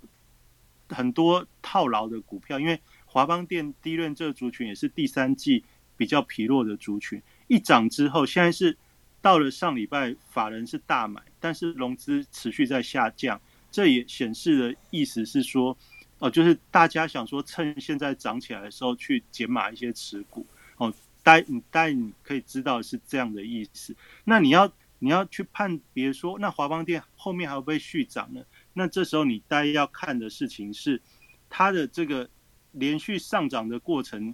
[0.88, 5.66] 很多套牢的股票，因为华邦电低润这族群也是第三季。
[5.96, 8.76] 比较疲弱的族群一涨之后，现在是
[9.22, 15.78] 到了上礼拜法人是大买，但是融资持续在下降，这也显示的意思是说，
[16.24, 23.94] 哦，就是大家想说趁现在涨起来的时候去减码一些持股，哦，大你大你可以知道是这样的意思。
[24.24, 28.42] 那你要你要去判别说，那华邦电后面还会不会续涨呢？
[28.72, 31.02] 那这时候你大家要看的事情是
[31.50, 32.30] 它的这个
[32.72, 34.34] 连续上涨的过程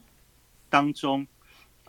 [0.70, 1.26] 当中。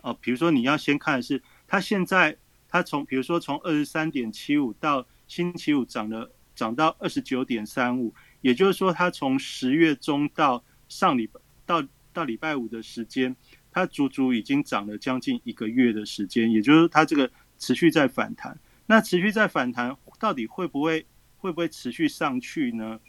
[0.01, 2.35] 哦，比如说你要先看的是，它现在
[2.67, 8.11] 它从比如说从二十三点七五到星期五涨了涨到二十九点三五，
[8.41, 13.35] 也就是说它从十月中到上礼拜到到礼拜五的时间，
[13.71, 18.57] 它足足已经涨了将近一个月的时间，也就是它这个持续在反弹。
[18.85, 21.05] 那持续在反弹，到底会不会
[21.37, 22.99] 会不会持续上去呢？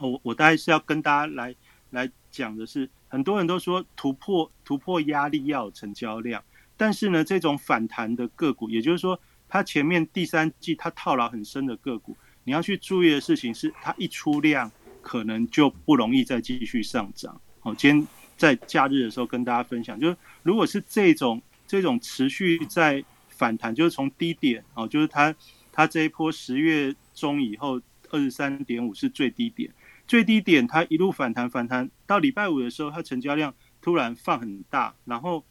[0.00, 1.54] 我我大概是要跟大家来
[1.90, 2.90] 来讲的是。
[3.10, 6.44] 很多人都说突破突破压力要有成交量，
[6.76, 12.14] 但是呢，这种反弹的个股，也就是说，它前面第三季它套牢很深的个股，
[12.48, 17.38] 你要去注意的事情是，它一出量可能就不容易再继续上涨。
[17.60, 18.08] 好，今天
[18.38, 25.34] 在假日的时候跟大家分享，就是如果是这种这种持续在反弹，就是从低点哦，就是它
[25.70, 29.70] 它这一波十月中以后二十三点五是最低点。
[30.06, 35.44] 最低点，它一路反弹，反弹到礼拜五的时候，它成交量突然放很大，然后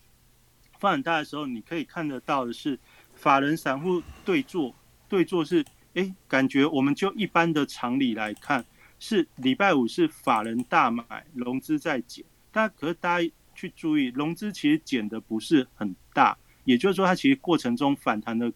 [0.79, 2.79] 放很大的时候，你可以看得到的是，
[3.13, 4.73] 法人散户对坐，
[5.07, 5.63] 对坐是，
[5.97, 8.63] 哎，感觉我们就一般的常理来看，
[8.99, 18.53] 是礼拜五是法人大买，融资在减，但可是大家去注意，融资其实减的不是很大，也就是说，它其实过程中反弹的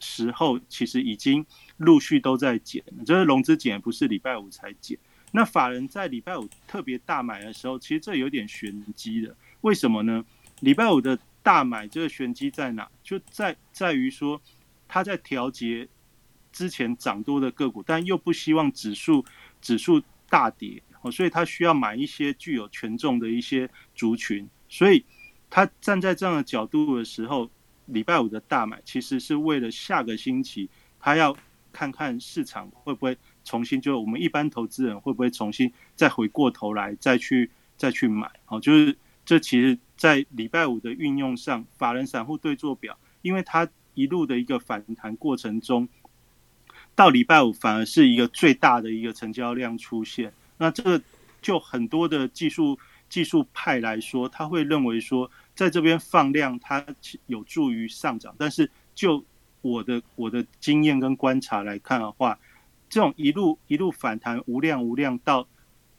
[0.00, 4.98] 时候，其实已经陆续都在减，就是融资减不是礼拜五才减。
[5.30, 9.36] 那法人在礼拜五特别大买的时候，其实这有点玄机的。
[9.60, 10.24] 为什么呢？
[10.58, 12.90] 礼拜五的大买这个玄机在哪？
[13.04, 14.42] 就在在于说，
[14.88, 15.88] 他在调节
[16.54, 19.22] 之前涨多的个股，但又不希望指数
[19.60, 24.48] 指数大跌哦，所以他需要买一些具有权重的一些族群。
[24.68, 25.04] 所以
[25.50, 27.50] 他站在这样的角度的时候，
[27.84, 31.36] 礼拜五的大买其实是为了下个星期他要
[31.70, 33.18] 看看市场会不会。
[33.46, 38.26] 重新就我们一般投资人会不会重新再回过头来再去再去买？
[38.46, 45.86] 哦，就是这其实，在礼拜五的运用上，法人散户对坐表，因为它一路的一个反弹过程中，
[46.94, 50.32] 到礼拜五反而是一个最大的一个成交量出现。
[50.58, 51.02] 那这个
[51.42, 52.78] 就很多的技术
[53.08, 56.84] 技术派来说，他会认为说，在这边放量它
[57.26, 58.34] 有助于上涨。
[58.38, 59.24] 但是就
[59.60, 62.38] 我的我的经验跟观察来看的话，
[62.88, 65.46] 这种一路一路反弹无量无量到，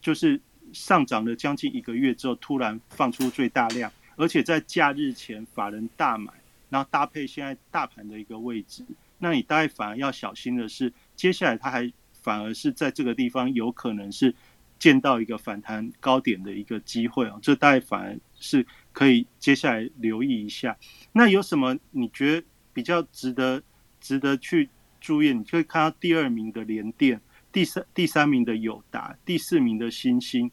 [0.02, 0.40] 就是
[0.74, 6.32] 上涨了将近一个月之后，突然放出最大量，而且在假日前法人大买，
[6.70, 8.86] 然后搭配现在大盘的一个位置，
[9.28, 14.36] 那你大概反而要小心的是，接下来它还反而是在这个地方有可能是
[14.78, 20.78] 见到一个反弹高点的一个机会哦，这大概反而是可以接下来留意一下。
[21.12, 23.64] 那有什么你觉得比较值得
[24.00, 24.70] 值得去？
[25.02, 30.50] 注意，你可以看到第二名的联电，第三第三名的友达，第四名的新兴。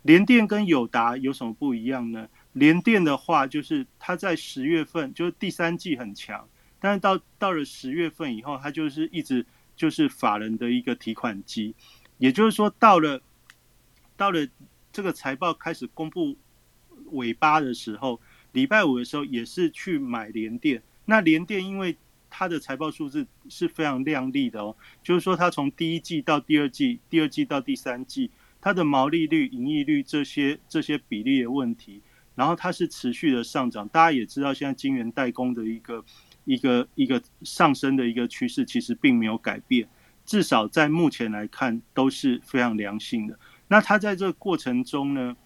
[0.00, 2.26] 联电跟友达有什么不一样呢？
[2.54, 6.48] 联电的话，就是它在十月份就是第三季很强，
[6.80, 9.44] 但是到到了十月份以后，它就是一直
[9.76, 11.74] 就是法人的一个提款机。
[12.18, 13.20] 也就是说，到了
[14.16, 14.46] 到了
[14.92, 16.36] 这个财报开始公布
[17.12, 18.20] 尾巴的时候，
[18.52, 20.82] 礼拜五的时候也是去买联电。
[21.04, 21.96] 那联电因为
[22.28, 32.00] 它的财报数字是非常亮丽的哦，就是说它从第一季到第二季，第二季到第三季，它的毛利率、盈利率这些这些比例的问题，
[32.34, 33.88] 然后它是持续的上涨。
[33.88, 36.04] 大家也知道，现在晶圆代工的一个
[36.50, 39.88] 一个一个上升的一个趋势，其实并没有改变，
[40.26, 43.38] 至少在目前来看都是非常良性的。
[43.68, 45.36] 那它在这个过程中呢，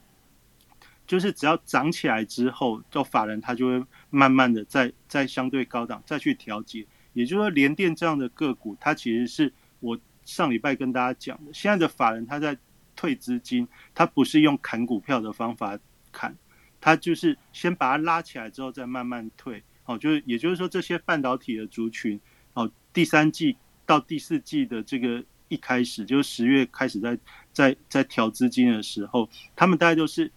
[1.07, 6.87] 就是只要涨起来之后，就法人他就会慢慢的在在相对高档再去调节。
[7.13, 12.57] 也就是说，联电这样的个股，它其实是我上礼拜跟大家讲的，现在的法人他在
[12.97, 15.79] 退资金，他不是用砍股票的方法
[16.11, 16.35] 砍，
[16.81, 19.63] 他就是先把它拉起来之后再慢慢退。
[19.87, 22.19] 哦，就是也就是说，这些半导体的族群，
[22.55, 23.55] 哦，第三季
[23.85, 27.19] 到第四季的这个一开始，就是十月开始在
[27.53, 30.33] 在在调资金的时候，他们大概都是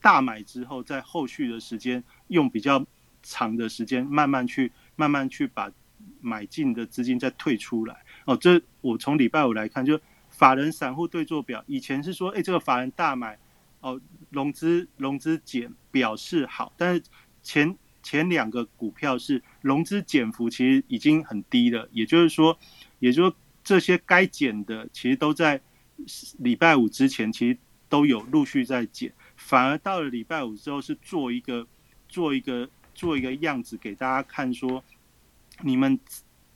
[0.00, 2.82] 大买之后，在后续的时间用比较
[3.22, 5.70] 长的时间，慢慢去慢慢去把
[6.22, 8.02] 买进的资金再退出来。
[8.24, 13.38] 哦，这我从礼拜五来看，就法人散户对做表，以前是说，哎，这个法人大买，
[13.80, 17.02] 哦，融资融资减表示好，但是
[17.42, 17.76] 前。
[18.02, 22.58] 前两个股票是融资减幅其实已经很低了，也就是说，
[22.98, 25.60] 也就是说这些该减的其实都在
[26.38, 31.66] 礼拜五之前其实都有陆续在减，反而到了礼拜五之后是做一个
[32.08, 34.82] 做一个做一个样子给大家看，说
[35.62, 35.98] 你们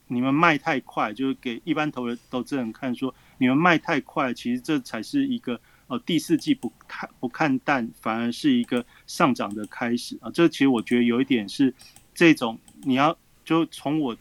[0.07, 5.59] 你们卖太快，就是给一般投的投资人看，说你们卖太快，其实这才是一个。
[5.87, 10.31] 哦，第四季不看不看淡，反而是一个上涨的开始啊！
[10.31, 11.71] 这其实我觉得有一点是
[12.15, 14.17] 这种，你要就从我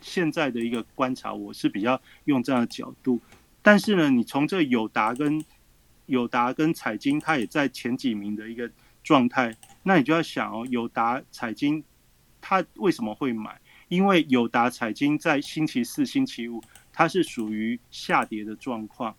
[0.00, 3.20] 现在的一个观察，我是比较用这样的角度。
[3.60, 5.44] 但是呢，你从这友达跟
[6.06, 8.70] 友达跟彩金，它也在前几名的一个
[9.04, 11.84] 状态，那你就要想哦，友达彩金
[12.40, 13.60] 它为什么会买？
[13.88, 16.62] 因为友达彩金在星期四、星期五，
[16.94, 19.14] 它是属于下跌的状况。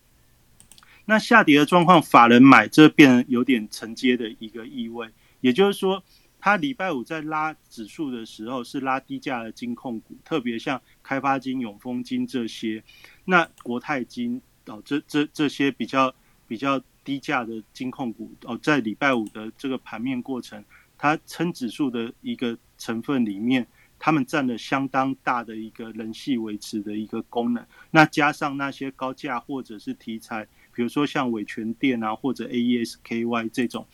[1.04, 5.08] 那下跌的状况，法人买，这变有点承接的一个意味。
[5.40, 6.02] 也就是说，
[6.38, 12.82] 他礼拜五在拉指数的时候，是拉低价的金控股，特别像开发金、永丰金这些。
[13.24, 16.14] 那国泰金哦，这这这些比较
[16.46, 20.64] 比较低价的金控股哦，在礼拜五的这个盘面过程，
[20.96, 23.66] 它撑指数的一个成分里面，
[23.98, 27.66] 他们占了相当大的一个人气维持的一个功能。
[27.90, 30.46] 那加上那些高价或者是题材。
[30.74, 33.86] 比如说像伟全电啊，或者 A E S K Y 这种、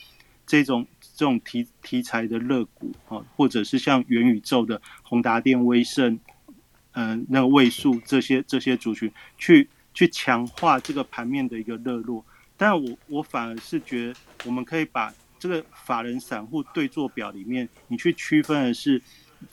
[0.47, 6.19] 这种、这种题题材的热股啊，或者是像元宇宙的宏达电、威盛，
[6.93, 12.25] 嗯，那个位数这些这些族群，去去强化这个盘面的一个热络。
[12.57, 14.15] 但我我反而是觉得，
[14.47, 19.01] 我们可以把这个法人散户对坐表里面，你去区分的是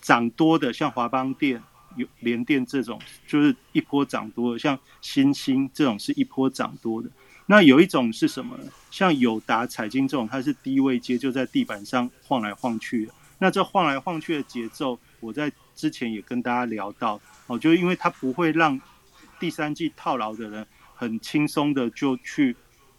[0.01, 1.61] 涨多的，像华邦电。
[1.95, 7.09] 有联电这种就是一波涨多，像新兴这种是一波涨多的。
[7.47, 8.57] 那有一种是什么？
[8.89, 13.09] 像友达、彩金这种，它是低位接，就在地板上晃来晃去。
[13.37, 18.81] 那这晃来晃去的节奏，我在之前也跟大家聊到哦，就因为它不会让
[19.39, 20.65] 第三季套牢的人
[20.95, 22.55] 很轻松的就去，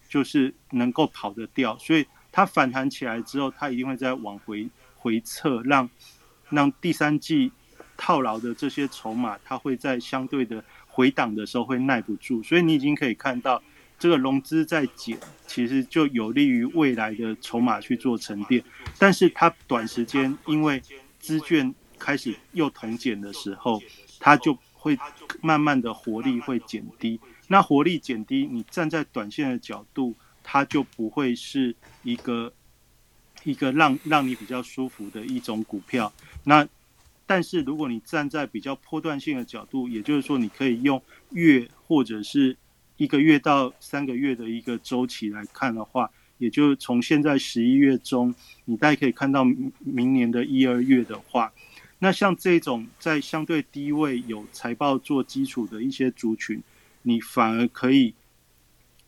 [0.08, 5.90] 就是能够跑得掉，所以它反弹起来之后，它一定会再往回回撤，让
[6.50, 7.50] 让第三季。
[7.96, 13.62] 套牢的这些筹码，它会在相对的回档的时候会耐不住，所以你已经可以看到
[13.98, 18.62] 这个融资在减，其实就有利于未来的筹码去做沉淀。
[18.98, 20.82] 但是它短时间因为
[21.18, 23.80] 资券开始又同减的时候，
[24.20, 24.98] 它就会
[25.40, 27.18] 慢慢的活力会减低。
[27.48, 32.52] 那活力减低，你站在短线的角度，它就不会是一个
[33.44, 36.12] 一个让让你比较舒服的一种股票。
[36.44, 36.66] 那
[37.26, 42.56] 但是如果你站在比较波段性的角度，也就是说，你可以用月或者是
[42.96, 46.08] 一个月到三个月的一个周期来看的话，
[46.38, 49.44] 也就从现在十一月中，你大概可以看到
[49.80, 51.52] 明年的一二月的话，
[51.98, 56.62] 那像这种在相对低位有财报做基础的一些族群，
[57.02, 58.14] 你反而可以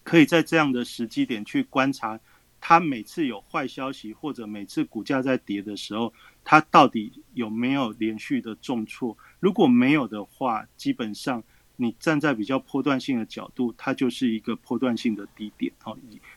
[0.03, 2.19] 可以在这样的时机点去观察，
[2.61, 6.13] 它每次有坏消息或者每次股价在跌的时候。
[6.51, 9.15] 它到底有没有连续的重挫？
[9.39, 11.45] 如果没有的话，基本上
[11.77, 15.71] 你站在比较波段性的角度，它就是一个波段性的低点。
[15.85, 15.95] 哦，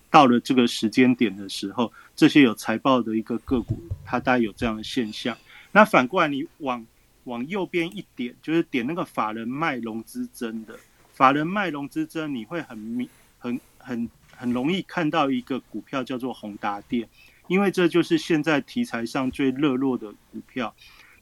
[0.09, 5.37] 到了这个时间点的时候，这些有财报的一个个股，它大概有这样的现象。
[5.71, 6.85] 那反过来，你往
[7.23, 10.77] 往右边一点，就是点那个法人卖融资增的，
[11.13, 13.07] 法人卖融资增，你会很明、
[13.37, 14.09] 很、很、
[14.41, 17.07] 很容易看到一个股票叫做宏达电。
[17.47, 20.73] 因为这就是现在题材上最热络的股票，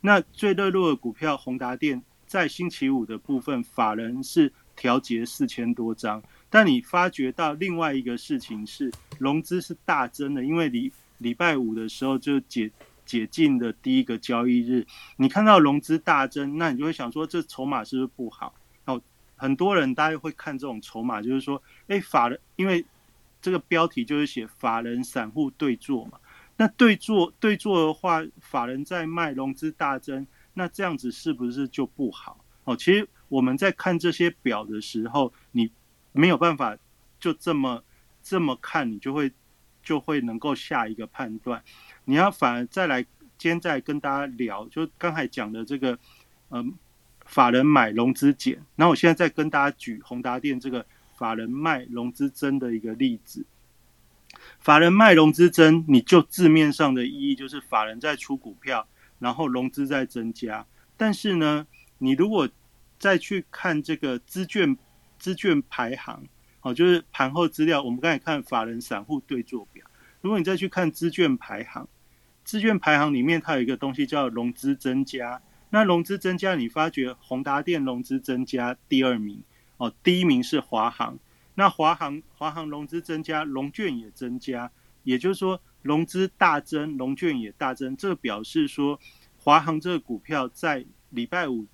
[0.01, 12.69] 那最热络的股票宏达电在星期五的部分，法人是调节四千多张，但你发觉到另外一个事情是融资是大增的，因为礼礼拜五的时候就解
[13.07, 14.85] 解禁的第一个交易日，
[15.17, 18.53] 你看到融资大增，那你就会想说这筹码是不是不好？
[18.85, 19.01] 哦，
[19.35, 22.85] 很多人大家会看这种筹码，就是说，哎，法人因为。
[23.41, 26.19] 这个标题就是写法人散户对坐嘛，
[26.57, 32.43] 那对做对做的话，法人在卖，融资大增，那这样子是不是就不好？
[32.65, 35.71] 哦，其实我们在看这些表的时候，你
[36.11, 36.77] 没有办法
[37.19, 37.83] 就这么
[38.21, 39.31] 这么看，你就会
[39.81, 41.63] 就会能够下一个判断。
[42.05, 43.01] 你要反而再来，
[43.37, 45.97] 今天再跟大家聊，就刚才讲的这个，
[46.49, 46.73] 嗯，
[47.25, 50.85] 法人买融资减，然后我现在再跟大家举宏达电这个
[51.19, 53.45] 法人卖融资增的一个例子。
[54.57, 58.87] 法人卖融资增，你就字面上的意义就是法人在出股票，
[59.19, 60.65] 然后融资在增加。
[60.95, 61.67] 但是呢，
[61.97, 62.47] 你如果
[62.97, 64.77] 再去看这个资券
[65.17, 66.23] 资券排行，
[66.61, 69.85] 哦，就是盘后资料，我们刚才看法人散户对坐表。
[70.21, 71.87] 如果你再去看资券排行，
[72.45, 75.41] 资券排行里面它有一个东西叫融资增加。
[75.71, 79.43] 那融资增加，你发觉宏达电融资增加第二名，
[79.79, 81.17] 哦，第一名是华航。
[81.55, 84.71] 那华航华航融资增加，融券也增加，
[85.03, 87.97] 也就是说融资大增，融券也大增。
[87.97, 88.97] 这表示说，
[89.37, 91.65] 华航这个股票在礼拜五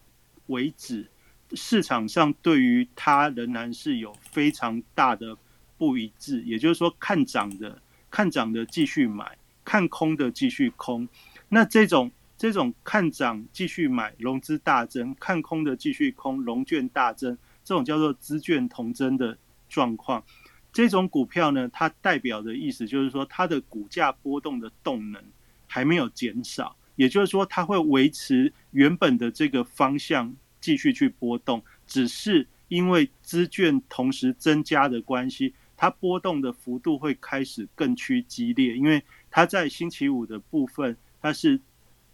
[0.47, 1.07] 为止，
[1.53, 5.37] 市场上对于它仍然是有非常大的
[5.77, 6.41] 不一致。
[6.43, 7.79] 也就是说，看涨的
[8.09, 11.07] 看涨的继续买，看空的继续空。
[11.49, 17.37] 那这种这种看涨继续买，融资大增；看空的继续空，融券大增。
[17.65, 19.37] 这种叫做资券同增的。
[19.67, 20.23] 状况，
[20.71, 25.21] 这种股票呢，它代表的意思就是说，它的股价波动的动能
[25.67, 41.59] 还没有减少，也就是说，它会维持原本的这个方向继续去波动，只是因为资券同时增加的关系，它波动的幅度会开始更趋激烈，因为它在星期五的部分，它是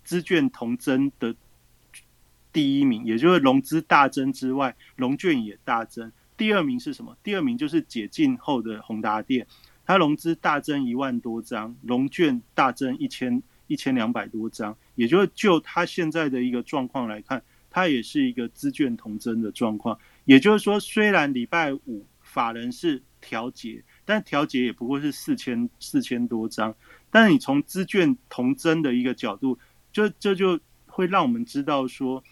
[0.05, 1.35] 资券同增的
[2.53, 6.11] 第一名，也就是融资大增之外，融券也大增。
[6.35, 7.15] 第二名是什么？
[7.21, 9.45] 第二名就是解禁后的宏达电，
[9.85, 19.97] 它融资大增一万多张，融券大增一千一千两百多张，也就是就它现在的一个状况来看，它也是一个资券同增的状况。
[20.25, 26.75] 也就是说，虽然礼拜五法人是调节，但调节也不过是四千四千多张，
[27.11, 29.59] 但你从资券同增的一个角度，
[29.93, 32.23] 就这就会让我们知道说。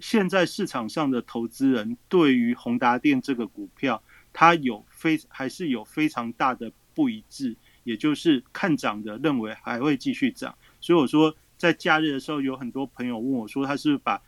[0.00, 10.56] 现在市场上的投资人对于宏达电这个股票，它有非还是有非常大的不一致，也就是看涨的认为还会继续涨。
[10.80, 14.20] 所以我说，在假日的时候，有很多朋友问我说，他是不是把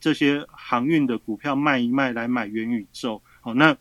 [0.00, 3.22] 这些航运的股票卖一卖来买元宇宙？
[3.40, 3.76] 好，那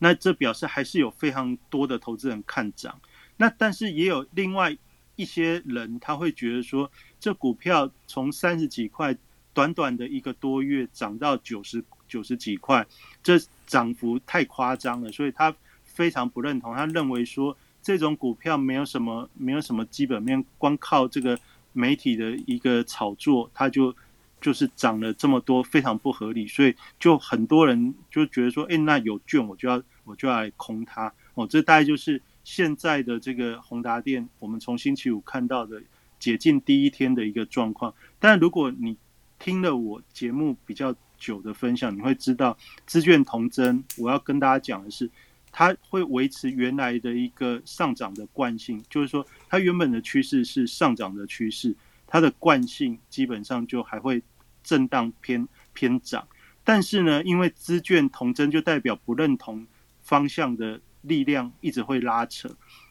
[0.00, 3.00] 那这表示还是有非常多的投资人看涨。
[3.36, 4.76] 那但是也有另外
[5.14, 6.90] 一些人，他会觉得说，
[7.20, 9.16] 这股票从三十几块。
[9.54, 12.86] 短短的一个多月涨到九十九十几块，
[13.22, 16.74] 这涨幅太夸张了，所以他非常不认同。
[16.74, 21.38] 他认为说这种股票没有什么没有什么基本面，光靠这个
[21.72, 23.94] 媒体的一个炒作，它就
[24.40, 26.46] 就是涨了这么多，非常不合理。
[26.46, 31.46] 所以就很多人就觉得说，哎，那有券我就要我就要来空它哦。
[31.46, 35.82] 这大概就是现在的这个宏达电，我们从星期五看到的
[36.18, 37.94] 解禁第一天的一个状况。
[38.18, 38.96] 但如果你
[39.42, 43.82] 听了我节目比较久的分享，你会知道资券同增。
[43.98, 45.10] 我要跟大家讲的是，
[45.50, 51.74] 它会维持原来的一个上涨的惯性，就是说它原本的趋势是上涨的趋势，
[52.06, 54.22] 它的惯性基本上就还会
[54.62, 56.24] 震荡偏偏涨。
[56.62, 59.66] 但是呢，因为资券同增就代表不认同
[60.02, 62.48] 方向的力量一直会拉扯，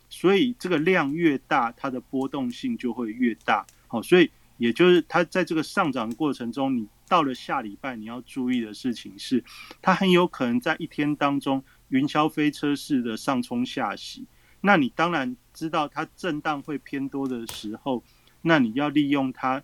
[0.10, 3.66] 所以这个量越大，它的波动性就会越大。
[3.88, 4.30] 好，所以。
[4.62, 9.44] 也就是它在这个上涨过程中，你到了下礼拜你要注意的事情是，
[9.82, 14.28] 它很有可能在一天当中云霄飞车式的上冲下洗。
[14.62, 18.04] 那你当然知道它震荡会偏多的时候，
[18.44, 19.64] 那你要利用它，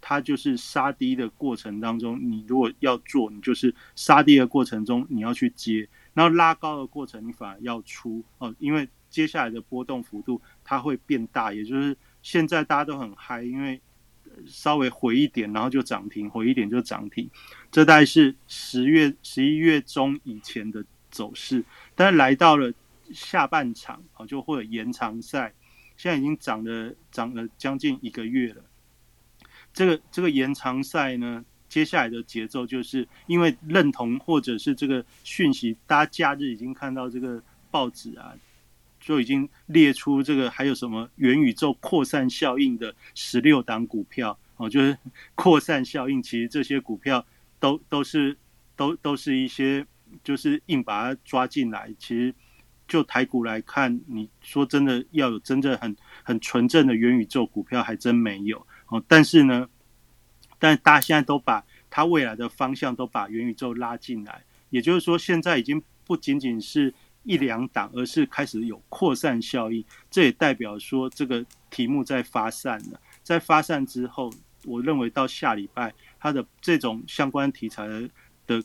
[0.00, 13.80] 它就是杀低的过程当中，你如果要做，你就是杀低的过程中你要去接，然后拉高的过程你反而要出哦，因为接下来的波动幅度它会变大，也就是现在大家都很嗨，因为。
[14.46, 17.28] 稍微回一点，然后就涨停；回一点就涨停。
[17.70, 21.64] 这大概是十月、十一月中以前的走势，
[21.94, 22.72] 但是来到了
[23.12, 25.52] 下半场啊，就会有延长赛。
[25.96, 28.62] 现在已经涨了涨了将近一个月了。
[29.72, 38.34] 这个这个延长赛呢，接下来的节奏就是因为认同或者是这个讯息，大家假日已经看到这个报纸啊。
[39.04, 44.96] 就已经列出这个还有什么元宇宙扩散效应的十六档股票哦，就是
[45.34, 47.24] 扩散效应，其实这些股票
[47.60, 48.34] 都都是
[48.74, 49.86] 都都是一些
[50.22, 52.34] 就是硬把它抓进来，其实
[52.88, 59.04] 就台股来看，你说真的要有真正很很纯正的元宇宙股票，还真没有哦。
[59.06, 59.68] 但是呢，
[60.58, 66.94] 但大家现在都把它未来的方向都把元宇宙拉进来，也就是说，现在已经不仅仅是
[67.24, 69.84] 一两档，而是开始有扩散效应。
[70.10, 73.00] 这也代表说，这个题目在发散了。
[73.22, 74.32] 在发散之后，
[74.64, 77.88] 我认为到下礼拜，它的这种相关题材
[78.46, 78.62] 的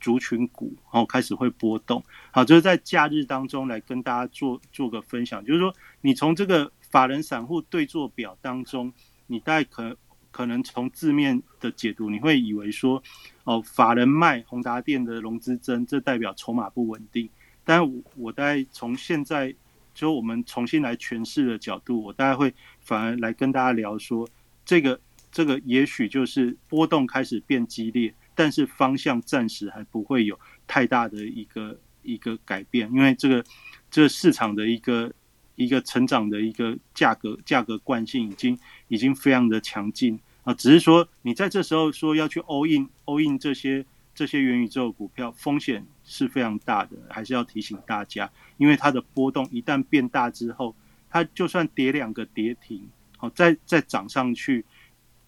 [0.00, 2.02] 族群股，然后开始会波动。
[2.30, 8.92] 好，就是在假日当中来跟大家做做个分享，就是说，你从这个法人散户对坐表当中，
[9.26, 9.96] 你大概可。
[10.32, 13.02] 可能从字面的解读，你会以为说，
[13.42, 17.28] 哦，法人卖宏达电的融资增，这代表筹码不稳定。
[17.70, 19.54] 但我我大概从现在
[19.94, 24.28] 就我们重新来诠释的角度，我大概会反而来跟大家聊说，
[24.64, 25.00] 这个
[25.30, 33.44] 这个也许就是波动开始变激烈，但是方向暂时还不会有太大的一个一个改变，因为这个
[33.88, 35.12] 这个市场的一个。
[35.56, 38.58] 一个成长的一个价格价格惯性已经
[38.88, 43.84] 已经非常的强劲啊，只是说你在这时候说要去 all in all in 这些
[44.20, 50.76] 这些元宇宙股票，风险是非常大的，还是要提醒大家，因为它的波动一旦变大之后，
[51.08, 54.62] 它就算跌两个跌停，好再再涨上去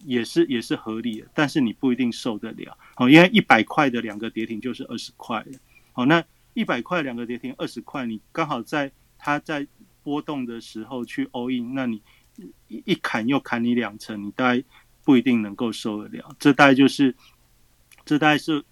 [0.05, 5.43] 也是也是合理的，但是你不一定受得了，好，因为一百块的两个跌停就是二十块
[5.95, 6.22] 好，那
[6.53, 9.66] 一百块两个跌停二十块，你刚好在它在。
[10.05, 12.03] 波动的时候去 all in，那你
[12.66, 14.64] 一砍又砍你两成，你大概
[15.05, 16.34] 不一定能够受得了。
[16.40, 17.14] 这大概就是，
[18.05, 18.64] 这大概是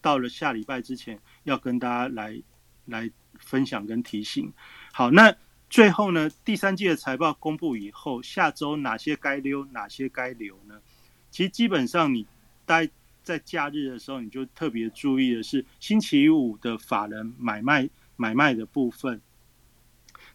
[0.00, 2.42] 到了下礼拜之前要跟大家来
[2.86, 4.52] 来分享跟提醒。
[4.92, 5.34] 好，那
[5.68, 10.80] 最后呢，第三季的财报公布以后，下周哪些该溜，哪些该留呢？
[11.30, 12.26] 其实基本上你
[12.66, 12.88] 待
[13.22, 19.20] 在假日的时候，你就特别注意的是星期五的法人买卖买卖的部分。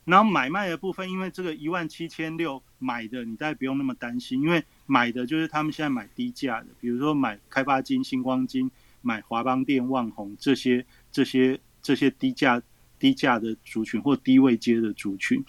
[0.06, 8.70] 然后买卖的部分，因为这个一万七千六买的，你大概不用那么担心，因为买的就是他们现在买低价的，比如说买开发金、星光金、
[9.06, 12.60] 买华邦电、旺宏这些、这些、这些低价、
[12.98, 15.46] 低价的族群或低位接的族群。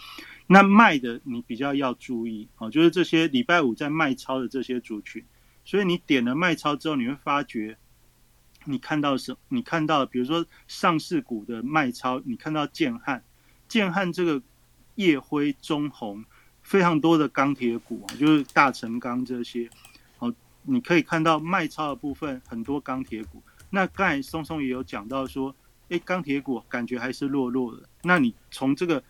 [0.47, 5.25] 那卖的你比较要注意哦，就是这些礼拜五在卖超的这些族群。
[5.65, 7.79] 所以你点了卖超之后，你会发觉，
[8.67, 9.35] 你看到什？
[9.49, 13.25] 你看到比如说上市股的卖超，你看到建汉。
[13.67, 14.41] 建汉这个
[14.95, 16.25] 夜辉、中红
[16.63, 19.69] 非常多的钢铁股啊，就是大成钢这些，
[20.67, 23.43] 你可以看到卖超的部分很多钢铁股。
[23.71, 25.55] 那刚才松松也有讲到说，
[25.89, 27.83] 哎，钢铁股感觉还是弱弱的。
[28.03, 29.03] 那你从这个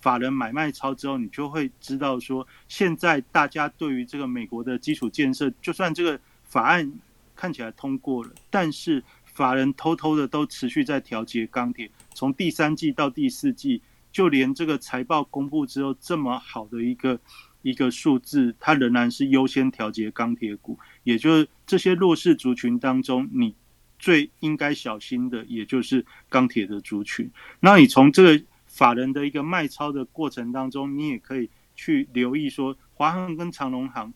[0.00, 6.92] 法人买卖超之后，你就会知道说，现在大家对于这个美国的基础建设，就算这个法案
[7.34, 11.90] 看起来通过了，但是法人偷偷的都持续在调节钢铁。
[12.14, 13.80] 从第三季到第四季，
[14.10, 17.18] 就连这个财报公布之后这么好的一个
[17.62, 23.54] 一个数字，它仍然是优先调节钢铁股，也就是这些弱势族群当中，你
[23.98, 27.30] 最应该小心的，也就是钢铁的族群。
[27.60, 34.12] 那你从这个法人的一个卖超的过程当中，你也可以去留意说，华航跟长隆行，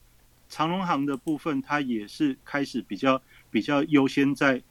[0.48, 4.62] 长隆行的部分，它也是开始比较比较优先在。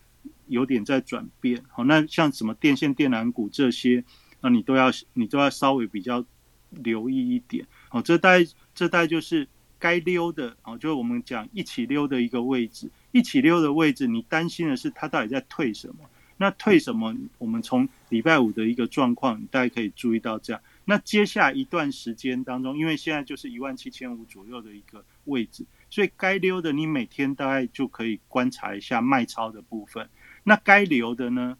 [0.47, 4.03] 有点在转变，好，那像什么电线电缆股这些，
[4.41, 6.25] 那你都要你都要稍微比较
[6.71, 8.43] 留意一点，好，这带
[8.75, 9.47] 这带就是
[9.79, 16.07] 该溜的，哦，就是我们讲一起溜的一个位置，一起溜的位置，你担心的是它到底在退什么？
[16.37, 17.15] 那退什么？
[17.37, 20.61] 我们从礼拜五的一个状况，大家可以注意到这样。
[20.83, 30.09] 那接下来一段时间当中，因为现在就是一万七千五左右的一个位置，所以该溜的你每天大概就可以观察一下卖超的部分。
[30.43, 31.57] 那该留的呢？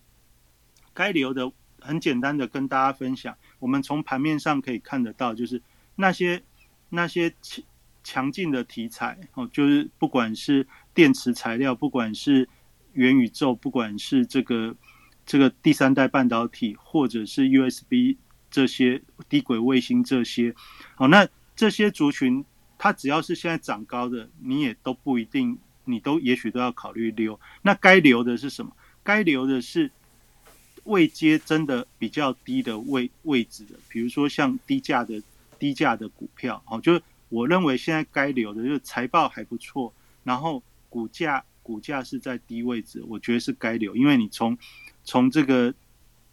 [0.94, 5.62] 该留的很简单的跟大家分享，我们从盘面上可以看得到，就是
[5.96, 6.44] 那些
[6.90, 7.64] 那些强
[8.04, 12.48] 强劲的题材哦，就是不管是电池材料，不管是
[12.94, 14.76] 元宇宙，不管是这个
[15.26, 18.18] 这个第三代半导体，或者是 USB
[18.50, 20.54] 这些低轨卫星这些，
[20.96, 22.44] 好，那这些族群
[22.78, 25.58] 它只要是现在涨高的，你也都不一定。
[25.88, 28.76] 你都也许都要考虑留，那该留的是什么？
[29.04, 29.92] 该留的是
[30.86, 35.22] 位阶真的比较低的位位置的，比如说像低价的
[35.60, 39.94] 低价的股票，哦，就是我认为现在该留的就是财报还不错，
[40.24, 44.58] 然后股价股价是在低位置，我觉得是该留，因为你从
[45.04, 45.74] 从这个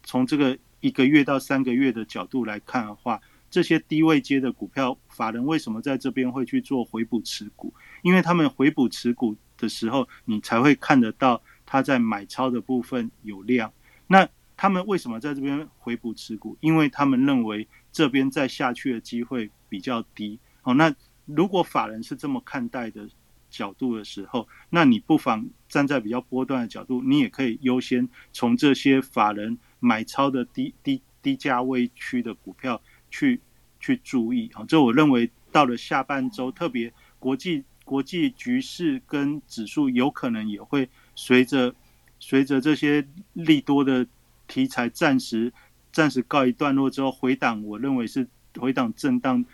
[0.03, 3.21] 从这个一个月到三个月的角度来看的话。
[3.53, 7.71] 这些低位接的股票，法人为什么在这边会去做回补持股？
[8.01, 13.71] 因为他们回补持股的时候，你才会看得到他在买超的部分有量。
[14.07, 16.57] 那他们为什么在这边回补持股？
[16.61, 20.39] 因为他们认为这边再下去的机会比较低。
[20.63, 20.95] 哦，那
[21.27, 23.09] 如果法人是这么看待的
[23.51, 32.81] 角度的时候，那你不妨站在比较波段的角度，你也可以优先从这些法人买超的低低低价位区的股票
[33.11, 33.41] 去
[33.79, 34.51] 去注意。
[34.55, 41.75] 啊，这我认为到了下半周，特别国际国际局势跟指数有可能也会随着
[42.19, 44.07] 随着这些利多的。
[44.49, 45.51] 题材暂时
[45.93, 48.27] 暂时告一段落之后回档，我认为是
[48.59, 49.45] 回档震荡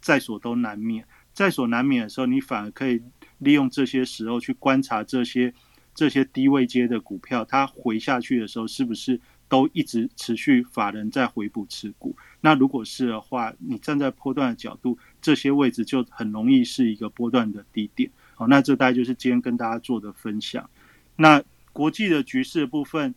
[0.00, 3.00] 在所都难免，在所难免的时候，你反而可以
[3.38, 5.54] 利用这些时候去观察这些
[5.94, 12.16] 这些低位接的股票，它回下去的时候是不是都一直持续法人在回补持股？
[12.40, 18.10] 那如果是的话，你站在波段的角度，这些位置就很容易是一个波段的低点。
[18.34, 20.68] 好，那这大概就是今天跟大家做的分享。
[21.14, 21.40] 那
[21.72, 23.14] 国际的局势部分，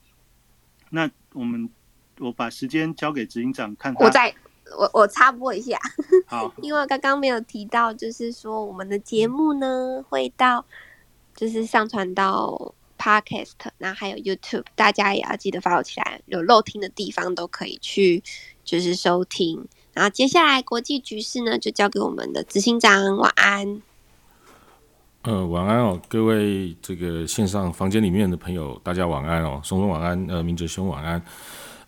[0.91, 1.09] 那。
[1.33, 1.69] 我们
[2.19, 3.93] 我把时间交给执行长看。
[3.99, 4.33] 我再
[4.77, 5.79] 我我插播一下，
[6.25, 10.65] 好， 因为刚刚没有提到，就是说我们的节目呢会到，
[11.35, 18.21] 就是上传到 Podcast，然后还有 YouTube，大家也要记得 follow 起来，有漏听的地方都可以去
[18.63, 19.65] 就是收听。
[19.93, 23.81] 然后接下来国际局势呢，就交给我们的执行长，晚安。
[25.23, 31.21] 呃，晚安哦，各位这个线上房间里面的朋友，大家晚安哦，松松晚安，呃，明哲兄晚安。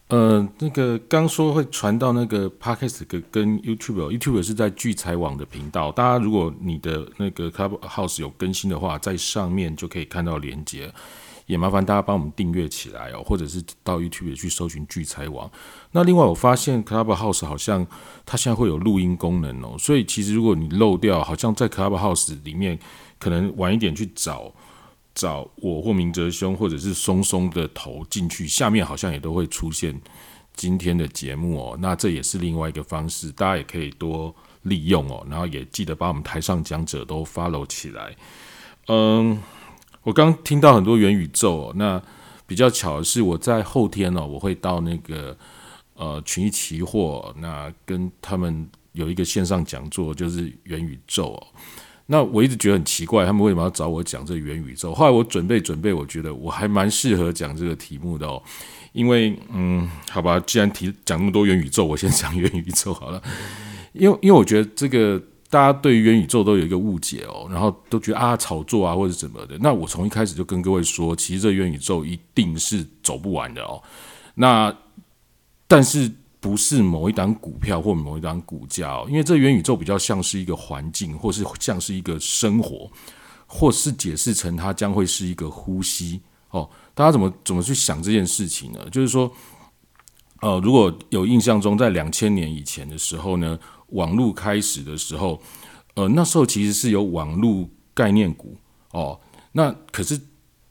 [0.09, 10.91] 呃，那个刚说会传到那个 podcast 跟跟 YouTube，YouTube 是在聚财网的频道，大家如果你的那个 Clubhouse 有更新的话，在上面就可以看到连接，
[11.45, 15.47] 也麻烦大家帮我们订阅起来哦，或者是到 YouTube 去搜寻聚财网。
[15.91, 17.85] 那另外我发现 Clubhouse 好像
[18.25, 22.79] 它现在会有录音功能哦，所以其实如果你漏掉，好像在 Clubhouse 里面。
[23.19, 24.49] 可能晚一点去找
[25.19, 29.99] 找我或明哲兄，或者是松松的头进去，下面好像也都会出现
[30.55, 31.77] 今天的节目哦。
[31.81, 35.27] 那这也是另外一个方式，大家也可以多利用哦。
[35.29, 38.15] 然后也记得把我们台上讲者都 follow 起来。
[38.87, 39.37] 嗯，
[40.03, 42.01] 我刚听到很多元宇宙，哦，那
[42.47, 45.37] 比较巧的是我在后天哦，我会到那个
[45.95, 51.47] 呃群益期货，那跟他们有一个线上讲座，就是元宇宙哦。
[52.11, 54.95] 那我一直觉得很奇怪，他们为什么要找我讲这元宇宙？
[54.95, 58.41] 后来我准备准备，我觉得我还蛮适合讲这个题目的哦，
[58.93, 63.21] 因为嗯，好吧，既然提讲那么多元宇宙，我先讲元宇宙好了。
[63.93, 69.55] 因为因为我觉得这个大家对于元宇宙都有一个误解哦，然后都觉得啊炒作啊或者什么的。
[69.59, 73.79] 那我从一开始就跟各位说，其实这元宇宙一定是走不完的哦。
[74.33, 74.75] 那
[75.67, 76.11] 但是。
[76.41, 82.89] 不是某一档股票或某一档股价哦，因为这元宇宙比较像是一个环境，或是像是一个生活，
[83.45, 86.21] 或是解释成它将会是一个呼吸
[86.51, 86.69] 哦。
[86.93, 88.79] 大家怎么怎么去想这件事情呢？
[88.89, 89.29] 就是说，
[90.41, 95.41] 呃，如果有印象中，在两千年以前的时候呢，网络开始的时候，
[95.95, 98.55] 呃，那时候其实是有网络概念股
[98.91, 99.19] 哦。
[99.51, 100.17] 那可是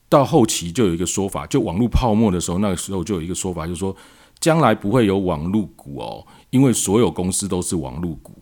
[0.09, 3.95] 到后期就有一个说法，就网络泡沫的时候，那个时候就有一个说法，就是说。
[4.41, 8.35] 将来不会有网络股哦，因为所有公司都是网络股。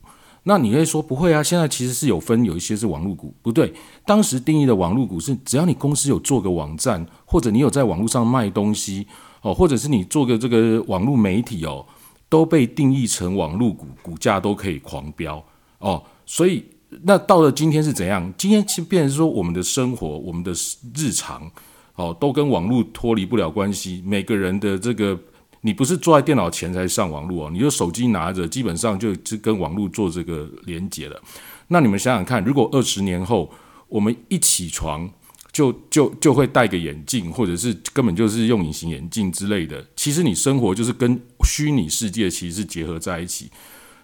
[0.49, 1.43] 那你可以说不会啊？
[1.43, 3.75] 现在其实是有分，有一些是网络股，不对。
[4.05, 9.05] 当时定义的网络股是，只要你公司有做个网站，或者你有在网络上卖东西
[9.43, 11.85] 哦，或者是你做个这个网络媒体哦，
[12.29, 15.45] 都被定义成网络股，股价都可以狂飙
[15.81, 16.01] 哦。
[16.25, 16.65] 所以
[17.03, 18.33] 那到了今天是怎样？
[18.39, 20.53] 今天其实变成说，我们的生活，我们的
[20.95, 21.51] 日常
[21.97, 24.01] 哦，都跟网络脱离不了关系。
[24.07, 25.19] 每个人的这个。
[25.67, 31.21] 你不是坐在电脑前才上网络哦，你就手机拿着，基本上就就跟网络做这个连接了。
[31.67, 33.51] 那你们想想看，如果二十年后
[33.89, 35.11] 我们一起床
[35.51, 43.51] 就就就会戴个眼镜，或者是根本就是用隐形眼镜之类的，其实你生活就是跟虚拟世界其实是结合在一起。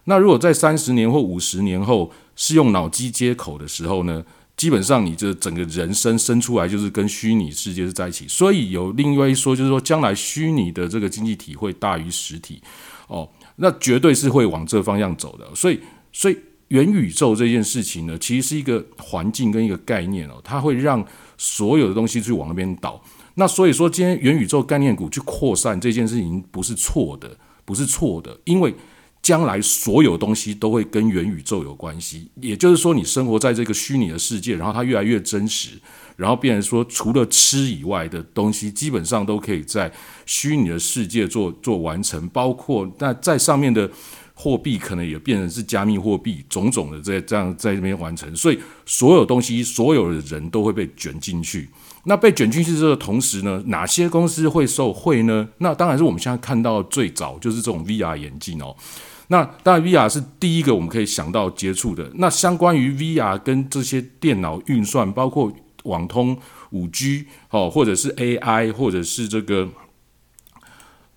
[0.07, 4.25] 那如果在三十年或五十年后是用脑机接口的时候呢？
[4.57, 12.63] 基本上，你这整个人生生出来就是跟虚拟世界是在一起，所以有另外一说，就是说将来虚拟的这个经济体会大于实体，
[13.09, 15.53] 哦，那绝对是会往这方向走的。
[15.55, 15.81] 所以，
[16.13, 16.39] 所以
[16.69, 21.05] 元宇宙这件事情呢，其实是一个环境跟一个概念哦，它会让
[21.37, 23.03] 所有的东西去往那边倒。
[23.35, 28.73] 那所以说，今天元宇宙概念股去扩散这件事情不是错的，不是错的，因为。
[29.23, 35.79] 将来所有东西都会跟元宇宙有关系，也就是说，你生活在这个虚拟的世界，然后它越来越真实，
[36.17, 39.91] 然后变成说，除了吃以外的东西，基本上都可以在
[40.27, 43.89] 虚拟的世界做做完成，包括那在上面的
[44.35, 51.69] 货币可能也变成是加密货币，种种的在这样在这边完成，所以所有东西，所有的人都会被卷进去。
[52.07, 55.49] 那被卷进去这个同时呢，哪些公司会受贿呢？
[55.59, 58.75] 那当然是我们现在看到最早就是这种 VR 眼镜哦。
[59.33, 62.07] 那当然，VR 是第一个我们可以想到接触的。
[62.17, 65.51] 那相关于 VR 跟这些电脑运算，包括
[65.85, 66.37] 网通、
[66.73, 69.67] 五 G 哦，或者是 AI，或者是这个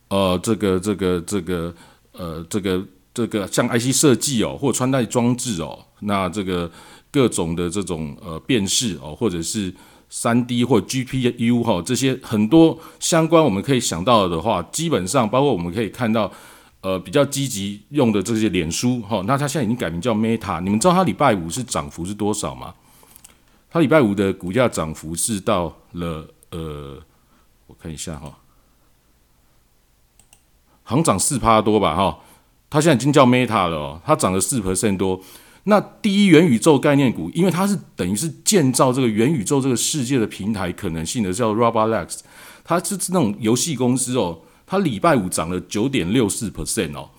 [0.08, 1.76] 呃，这个这个这个
[2.14, 2.82] 呃，这个
[3.14, 6.72] 这个像 IC 设计哦，或穿戴装置哦，那这个
[7.12, 9.74] 各种的这种呃辨识哦，或者是
[10.10, 16.32] 三 D 或 GPU 哈，这些很多相关我们可以想到的话，基本上包括我们可以看到，
[16.86, 20.62] 呃，比较积极用的这些脸书哈，那它现在已经改名叫 Meta。
[20.62, 22.76] 你们知道它礼拜五是涨幅是多少吗？
[23.72, 27.02] 它礼拜五的股价涨幅是到了呃，
[27.66, 28.38] 我看一下哈，
[30.84, 32.20] 好像涨四趴多吧哈。
[32.70, 35.20] 它现在已经叫 Meta 了哦，它涨了四 percent 多。
[35.64, 42.20] 那第一元宇宙概念股，因为它是等于是建造这个元宇宙这个世界的平台可能性的，叫 Roblox，
[42.64, 44.42] 它是那种游戏公司哦。
[44.66, 47.10] 它礼拜五涨了九点六四 percent 哦。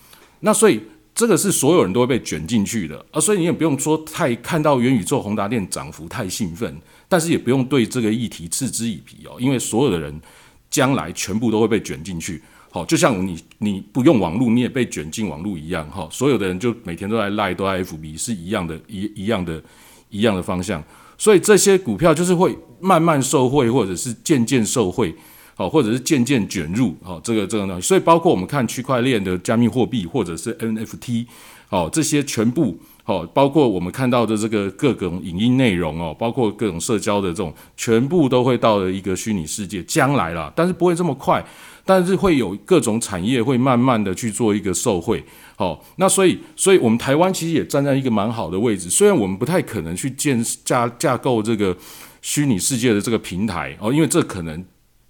[0.40, 0.80] 那所以
[1.14, 3.20] 这个是所有人都会被卷进去的啊。
[3.20, 6.76] 所以你也不用说太看到元宇宙宏达电涨幅太兴奋，
[7.08, 10.20] 但是也不用对这个议题嗤之以鼻哦，因为所有的人
[10.68, 12.42] 将来全部都会被卷进去。
[12.70, 19.62] 好，就像你你不用网络，你也被卷进网络一样，哈，所有的人就每天都在赖，都在 FB，是一样的，一一样的，
[20.10, 20.82] 一样的方向。
[21.16, 25.14] 所以这些股票就是会慢慢受贿，或者是渐渐受贿，
[25.58, 27.80] 好，或者是渐渐卷入，好，这个这个东西。
[27.80, 31.26] 所以包括我们看区块链的加密货币，或者是 NFT，
[31.70, 41.44] 哦，这些全部，哦，包括我们看到的这个各种影音内容哦，包括各种社交的这种，全部都会到了一个虚拟世界，将来了，但是不会这么快。
[41.88, 48.90] 但是会有各种产业会慢慢的去做一个受贿，好，那所以，所以我们台湾其实也站在一个蛮好的位置。
[48.90, 51.76] 虽然我们不太可能去建架架构这个
[52.20, 54.64] 虚拟世界的这个平台哦，因为这可能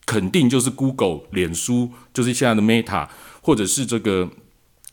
[0.07, 3.07] 肯定就是 Google、脸书，就是现在的 Meta，
[3.43, 4.31] 或者是这个，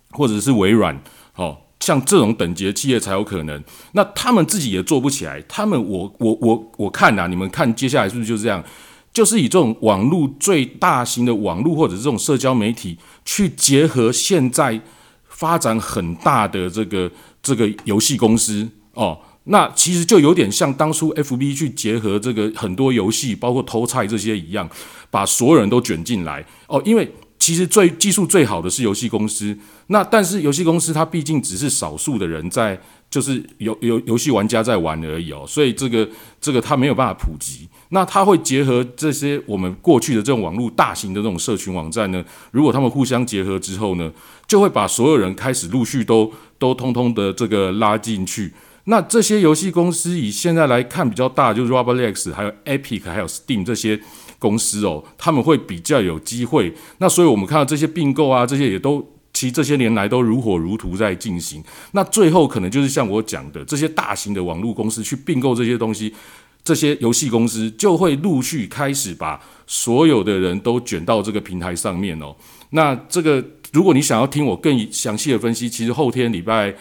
[0.10, 1.00] 或者是微软，
[1.36, 3.64] 哦，像这种等级的企业才有可能。
[3.92, 8.64] 那他们自己也做不起来，他们我我我我看呐，你们看接下来是不是就这样？
[9.14, 14.82] 就是以这种网络最大型的网络或者这种社交媒体去结合现在
[15.30, 17.12] 发展很大的这个
[17.44, 24.70] 这个游戏公司哦，那其实就有点像当初 F B 去结合这个很多游戏，包括偷菜这些一样，
[25.10, 26.82] 把所有人都卷进来哦。
[26.86, 32.80] 因为其实最技术最好的是游戏公司，那但是游戏公司它毕竟只是少数的人在。
[33.14, 36.10] 就是游游游戏玩家在玩而已哦，所以这个
[36.42, 37.70] 这个它没有办法普及。
[37.90, 42.26] 那它会结合这些我们过去的这种网络大型的这种社群网站呢？
[42.50, 44.12] 如果他们互相结合之后呢，
[44.48, 48.52] 就会把所有人开始陆续都都通通的这个拉进去。
[48.86, 54.00] 那这些游戏公司以现在来看比较大，就是 Roblox 还有 Epic 还有 Steam 这些
[54.40, 56.74] 公司哦，他们会比较有机会。
[56.98, 59.10] 那所以我们看到这些并购啊，这些也都。
[59.36, 61.62] 其实这些年来都如火如荼在进行，
[61.94, 66.14] 那最后可能就是像我讲的，这些大型的网络公司去并购这些东西，
[66.64, 72.34] 这些游戏公司就会陆续开始把所有的人都卷到这个平台上面哦。
[72.70, 76.72] 那这个，如果你想要听我更详细的分析，其实后天礼拜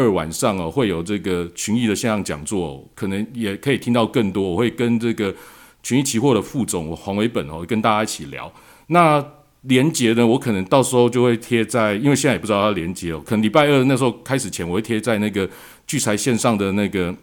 [0.00, 4.42] 二晚上哦会有这个群益的线上讲座，可能也可以听到更多。
[4.42, 5.34] 我会跟这个
[5.82, 8.50] 群益期货的副总黄伟本哦跟大家一起聊。
[8.86, 9.24] 那
[9.62, 15.48] 连接呢，我可能到时候就会贴在，因为现在也不知道它连接哦，可能礼拜二那时候开始前，我会贴在那个
[15.86, 17.14] 聚财线上的那个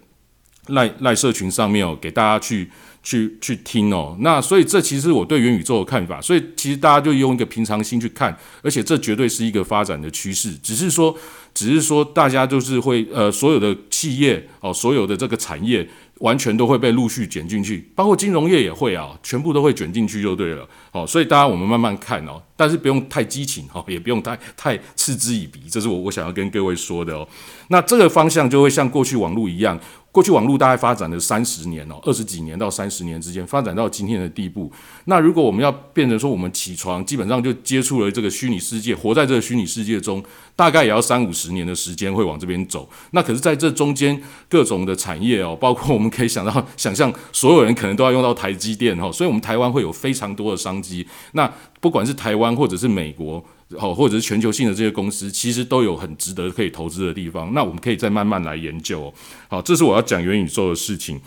[0.67, 2.69] 赖赖社群上面哦，给大家去
[3.01, 4.15] 去去听哦。
[4.19, 11.17] 那所以这其实我对元宇宙的看法，所以其实大家就用一个平常心去看，而且这绝对是一个发展的趋势，只是说，
[11.57, 15.87] 只是说大家就是会呃，所有的企业哦，所有的这个产业。
[16.21, 20.67] 完全都会被陆续卷进去，包括金融业也会啊，全部都会卷进去就对了。
[20.91, 27.27] 哦，所以大家我们慢慢看哦，但是不用太激情哦，也不用太太嗤之以鼻，这是我我想要跟各位说的哦。
[27.67, 29.79] 那这个方向就会像过去网络一样。
[30.11, 34.71] 过去网络大概发展了三十年哦，二十几年到三十年之间发展到今天的地步。
[35.05, 40.23] 那如果我们要变成说，我们起床基本上就接触了这个虚拟世界，活在这个虚拟世界中，
[40.55, 42.89] 大概也要三五十年的时间会往这边走。
[43.11, 51.07] 那可是在这中间各种的产业哦，包括我们可以想到想象，所有人可能都要用到台积电哦，所以我们台湾会有非常多的商机。
[51.33, 53.43] 那不管是台湾或者是美国。
[53.75, 57.53] 好，或者是全球性的这些公司，其实都有很值得可以投资的地方。
[57.53, 59.13] 那我们可以再慢慢来研究。
[59.49, 61.19] 好，这是我要讲元宇宙的事情。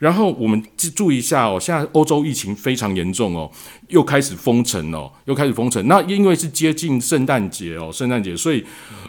[0.00, 3.50] 然后我们记注意一下哦，现在欧洲疫情非常严重哦，
[3.88, 5.86] 又开始封城哦，又开始封城。
[5.86, 8.62] 那因为是接近圣诞节哦，圣诞节，所以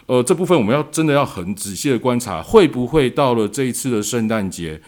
[0.06, 4.80] 呃这部分我们要真的要很仔细的观察，会不会到了这一次的圣诞节。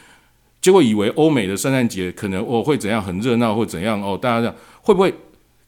[0.62, 5.12] 结果以为欧美的圣诞节可能哦会怎样很热闹或怎样哦，大家这样会不会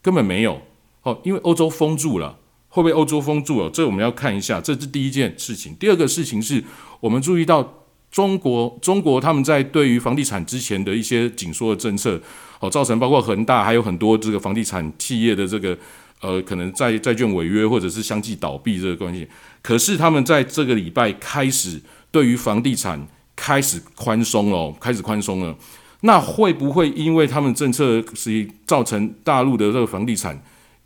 [0.00, 0.60] 根本没有
[1.02, 1.20] 哦？
[1.24, 2.38] 因为欧洲封住了，
[2.68, 3.70] 会不会欧洲封住了？
[3.70, 5.74] 这我们要看一下，这是第一件事情。
[5.74, 6.62] 第二个事情是
[7.00, 12.20] 我们注意到中国，中国他们在对于房地产之前的一些紧缩的政策
[12.60, 15.76] 哦，造成包括恒大还有很多这个房地产企业的这个
[16.20, 19.26] 呃可能债债券违约或者是相继倒闭这个关系。
[19.62, 21.80] 可是他们在这个礼拜开始
[22.10, 23.06] 对于房地产。
[23.36, 25.56] 开始宽松了，开始宽松了，
[26.02, 30.38] 那会不会因为他们政策是造成大陆的这个房地产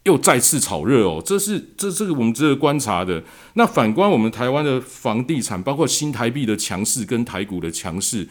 [0.05, 1.22] 又再次炒热哦？
[1.24, 3.22] 这是这这个我们值得观察的。
[3.55, 8.28] 那反观我们台湾的房地产，包括新台币的强势跟台股的强势，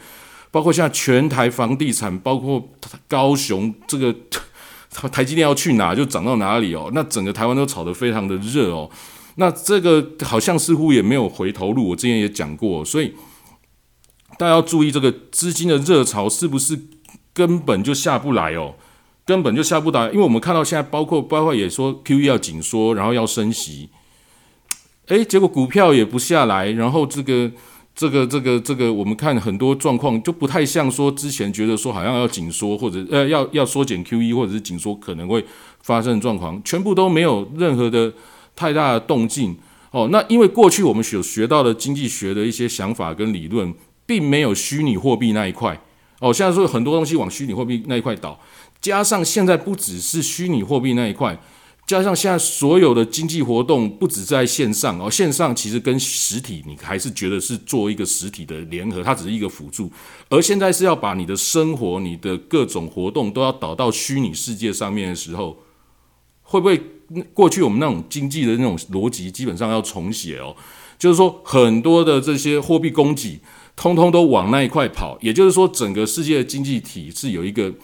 [0.50, 2.70] 包括现在全台房地产，包括
[3.06, 4.14] 高雄这个
[5.12, 6.90] 台积电要去哪就涨到哪里哦。
[6.94, 8.90] 那整个台湾都炒得非常的热哦。
[9.36, 11.90] 那这个好像似乎也没有回头路。
[11.90, 13.14] 我之前也讲过，所以。
[14.36, 16.76] 大家要注意，这个资金的热潮是不是
[17.32, 18.74] 根本就下不来哦？
[19.24, 23.88] 根本就下不来，因为我们看到现在，包括包括也说 Q E 要紧缩，然后要升息，
[25.06, 27.50] 诶，结果股票也不下来，然后这个
[27.94, 35.44] 这个这个这个，我们看很多状况就不太像说之前觉得说好像要紧缩或者呃要要缩减 Q E 或者是紧缩可能会
[35.82, 38.12] 发生的状况，全部都没有任何的
[38.54, 39.56] 太大的动静
[39.90, 40.08] 哦。
[40.12, 43.74] 那因为过去我们所学到的经济学的一些想法跟理论。
[44.06, 45.80] 并没有虚拟货币那一块
[46.20, 48.38] 哦，现在说很多东西往虚拟货币那一块倒，
[48.84, 51.40] 加上现在不只是虚拟货币那一块，
[51.86, 59.90] 加上现在所有的经济活动不止在线上哦，线上其实跟实体你还是觉得是做一个实体的联合，它只是一个辅助，
[60.28, 65.56] 而现在是要把你的生活、你的各种活动都要导到虚拟世界上面的时候，
[66.42, 66.78] 会不会
[67.32, 70.54] 过去我们那种经济的那种逻辑基本上要重写哦？
[70.98, 73.40] 就是说很多的这些货币供给。
[73.76, 77.74] 通通都往那一块跑，也就是说，整个世界的经济体是有一个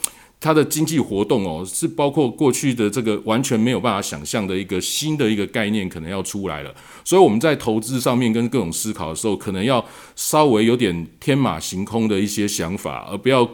[0.41, 6.75] 它的经济活动哦，是包括过去的这个完全没有办法想象的一个新的一个概念可能要出来了。
[7.05, 9.85] 所以我们在投资上面跟各种思考的时候，可能要
[10.17, 13.49] 稍微有点天马行空的一些想法，而不要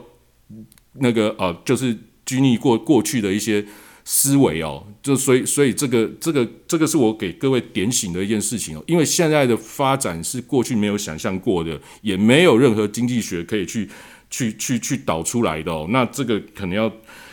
[1.01, 3.67] 那个呃，就是拘泥过过去的一些。
[4.09, 13.89] 思维哦，就所以所以这个这个这个是我给各位点醒的一件事情哦，因为现在的发展是过去没有想象过的，也没有任何经济学可以去
[14.31, 15.87] 去去去导出来的哦。
[15.91, 16.91] 那这个可能要，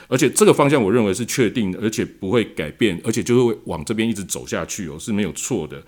[0.08, 5.82] 而且这个方向我认为是确定的，而且不会改变，而且就会往这边一直走下去哦，是没有错的。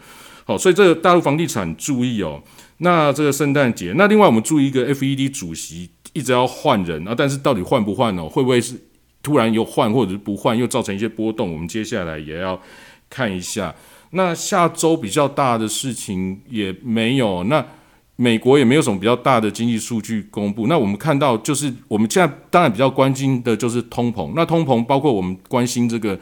[0.45, 2.41] 好，所以这个大陆房地产注意哦。
[2.79, 8.27] 那这个圣诞节，那另外我们注意一个 FED 主席一直要换人啊，但是到底换不换哦？
[8.29, 8.75] 会不会是？
[9.23, 11.51] 突然又换或者是不换，又造成一些波动。
[11.51, 12.61] 我们接下来也要
[13.09, 13.73] 看一下。
[14.11, 17.43] 那下周比较大的事情也没有。
[17.45, 17.65] 那
[18.17, 20.67] 美国也没有什么比较大的经济数据公布。
[20.67, 24.33] 那我们看到就是我们现在当然比较关心的就是通膨。
[24.35, 26.19] 那通膨包括我们关心这个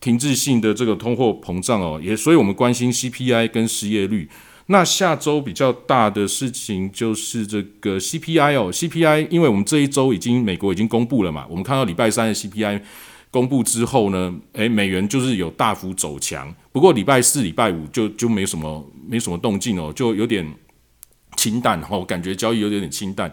[0.00, 4.28] 停滞性的这个通货膨胀哦，也所以我们关心 CPI 跟失业率。
[4.66, 12.80] 那下周比较大的事情就是这个 CPI 哦，CPI，因为我们这一周已经美国已经公布了嘛，我们看到礼拜三的 CPI
[13.32, 20.46] 公布之后呢，诶，美元就是有大幅走强，不过礼拜四、礼拜五就就没什么没什么动静哦，就有点
[21.40, 23.32] 清淡我，感觉交易有点点清淡。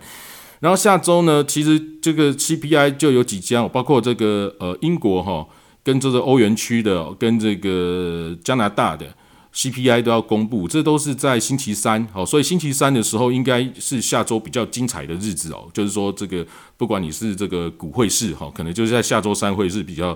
[0.61, 5.45] 然后下周呢，其实这个 CPI 就有几家，包括这个呃英国哈，
[5.83, 9.05] 跟这个欧元区的，跟这个加拿大的。
[9.53, 15.67] CPI 都要公布，这都是在星期三，好，所以星期三的时候应该是下周比较精彩的日子哦。
[15.73, 16.45] 就是说，这个
[16.77, 20.15] 不管你是这个股汇市哈，可能就是在下周三会是比较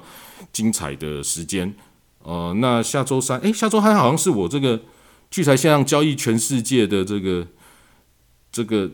[0.53, 1.73] 精彩的时间。
[2.21, 4.79] 呃，那下周三，诶，下周三好像是我这个
[5.31, 7.47] 聚财线上交易全世界的这个
[8.51, 8.89] 这个，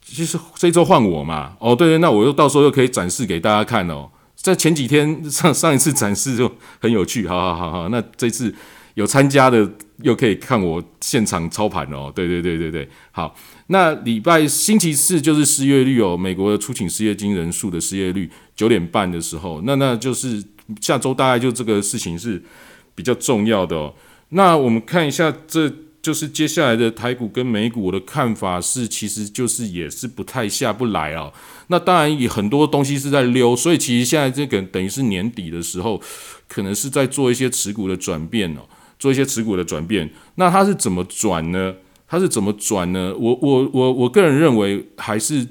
[0.00, 4.10] 其实这周换我嘛，哦，对对，那我又到时候又可以展示给大家看哦。
[4.34, 8.54] 在前几天上上一次展示就很有趣，好好好好，那这次。
[8.94, 9.70] 有参加的
[10.02, 13.32] 又可以看我现场操盘哦，对对对对对，好，
[13.68, 20.42] 那礼拜星期四就是失业率哦，美国的出勤失业金人数的失业率九点半的时候，那那就是
[20.80, 22.42] 下周大概就这个事情是
[22.96, 23.94] 比较重要的哦。
[24.30, 25.72] 那我们看一下，这
[26.08, 31.30] 就是接下来的台股跟美股，我的看法是，其实就是也是不太下不来哦。
[31.66, 36.00] 那当然也很多东西是在溜，所以其实现在这个等于是年底的时候，
[36.48, 38.60] 可能是在做一些持股的转变哦。
[38.98, 41.74] 做一些持股的转变，那它是怎么转呢？
[42.08, 43.14] 它是怎么转呢？
[43.14, 45.46] 我我我我个人认为，还是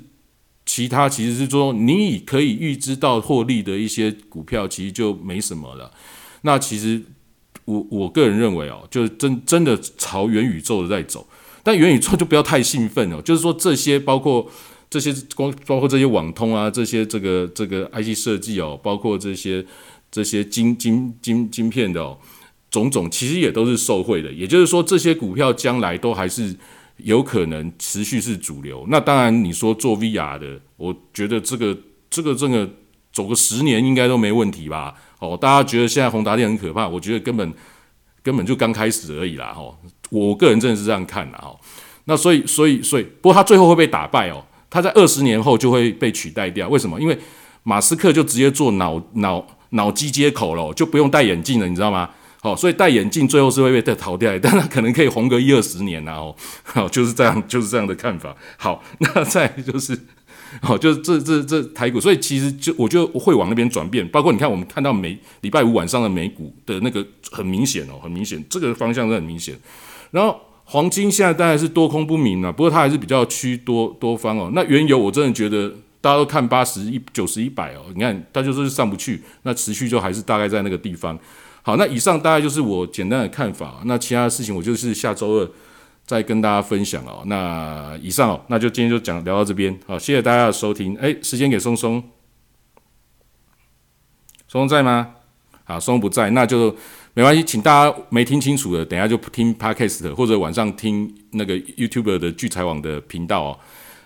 [0.66, 5.92] 其他其实是说，你可以预知到获利的一些股票，其实就没什么了。
[6.42, 7.04] 那其实
[7.68, 11.28] 我我个人认为哦，就是真真的朝元宇宙的在走，
[11.64, 13.22] 但元宇宙就不要太兴奋哦。
[13.22, 14.50] 就是说这些包括
[14.90, 19.66] 这些光包括这些网通啊，这些这个这个 IC 设计哦，包括这些
[20.10, 22.18] 这些晶晶晶晶片的哦，
[22.72, 24.32] 种种其实也都是受惠的。
[24.32, 26.56] 也就是说，这些股票将来都还是
[26.98, 28.86] 有可能持续是主流。
[28.88, 31.78] 那当然，你说做 VR 的，我觉得这个
[32.10, 32.70] 这个这个
[33.18, 34.94] 走个十年应该都没问题吧？
[35.18, 37.52] 哦，大家觉得现在宏达电很可怕，我觉得根本
[38.22, 39.52] 根本就刚开始而已啦！
[39.58, 39.76] 哦，
[40.12, 41.58] 我个人真的是这样看的哦。
[42.06, 44.46] 那所以所以所以，不过他最后会被打败哦。
[44.70, 47.02] 他在二十年后就会被取代掉，为什么？
[47.02, 47.18] 因为
[47.64, 52.12] 马斯克就直接做脑脑脑机接口了，就不用戴眼镜了，你知道吗？
[52.40, 58.36] 好，所以戴眼镜最后是会被淘汰，但他可能可以红个一二十年然哦，好，就是这样，就是这样的看法。
[58.58, 59.98] 好，那再就是，
[60.62, 69.56] 好， 就是这这这台股，所以其实就我就会往那边转变，包括你看我们看到美礼拜五晚上的美股的那个很明显哦，很明显，这个方向是很明显，
[70.12, 70.40] 然后。
[70.70, 74.52] 黄金现在当然是多空不明了，不过它还是比较趋多多方哦。
[74.54, 81.18] 那原油我真的觉得大家都看八十一、九十、一百哦，你看它就是上不去，那持续就还是大概在那个地方。
[81.62, 83.82] 好，那以上大概就是我简单的看法。
[83.86, 85.50] 那其他的事情我就是下周二
[86.08, 87.22] 再跟大家分享哦。
[87.28, 89.78] 那以上哦，那就今天就讲聊到这边。
[89.86, 90.98] 好，谢谢大家的收听。
[90.98, 92.02] 哎，时间给松松，
[94.48, 95.14] 松松在吗？
[95.66, 96.76] 好，松松不在，那就。
[97.14, 103.60] 没关系，请大家没听清楚的，等下就听 podcast 或者晚上听那个 YouTube 的聚财网的频道哦。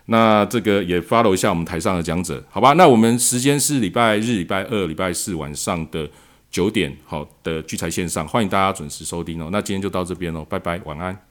[0.06, 2.72] 那这个也 follow 一下我们台上的讲者，好吧？
[2.78, 6.10] 那我们时间是礼拜日、礼拜二、礼拜四晚上的
[6.50, 9.50] 九点，好的聚财线上，欢迎大家准时收听哦。
[9.52, 11.31] 那今天就到这边喽，拜拜，晚安。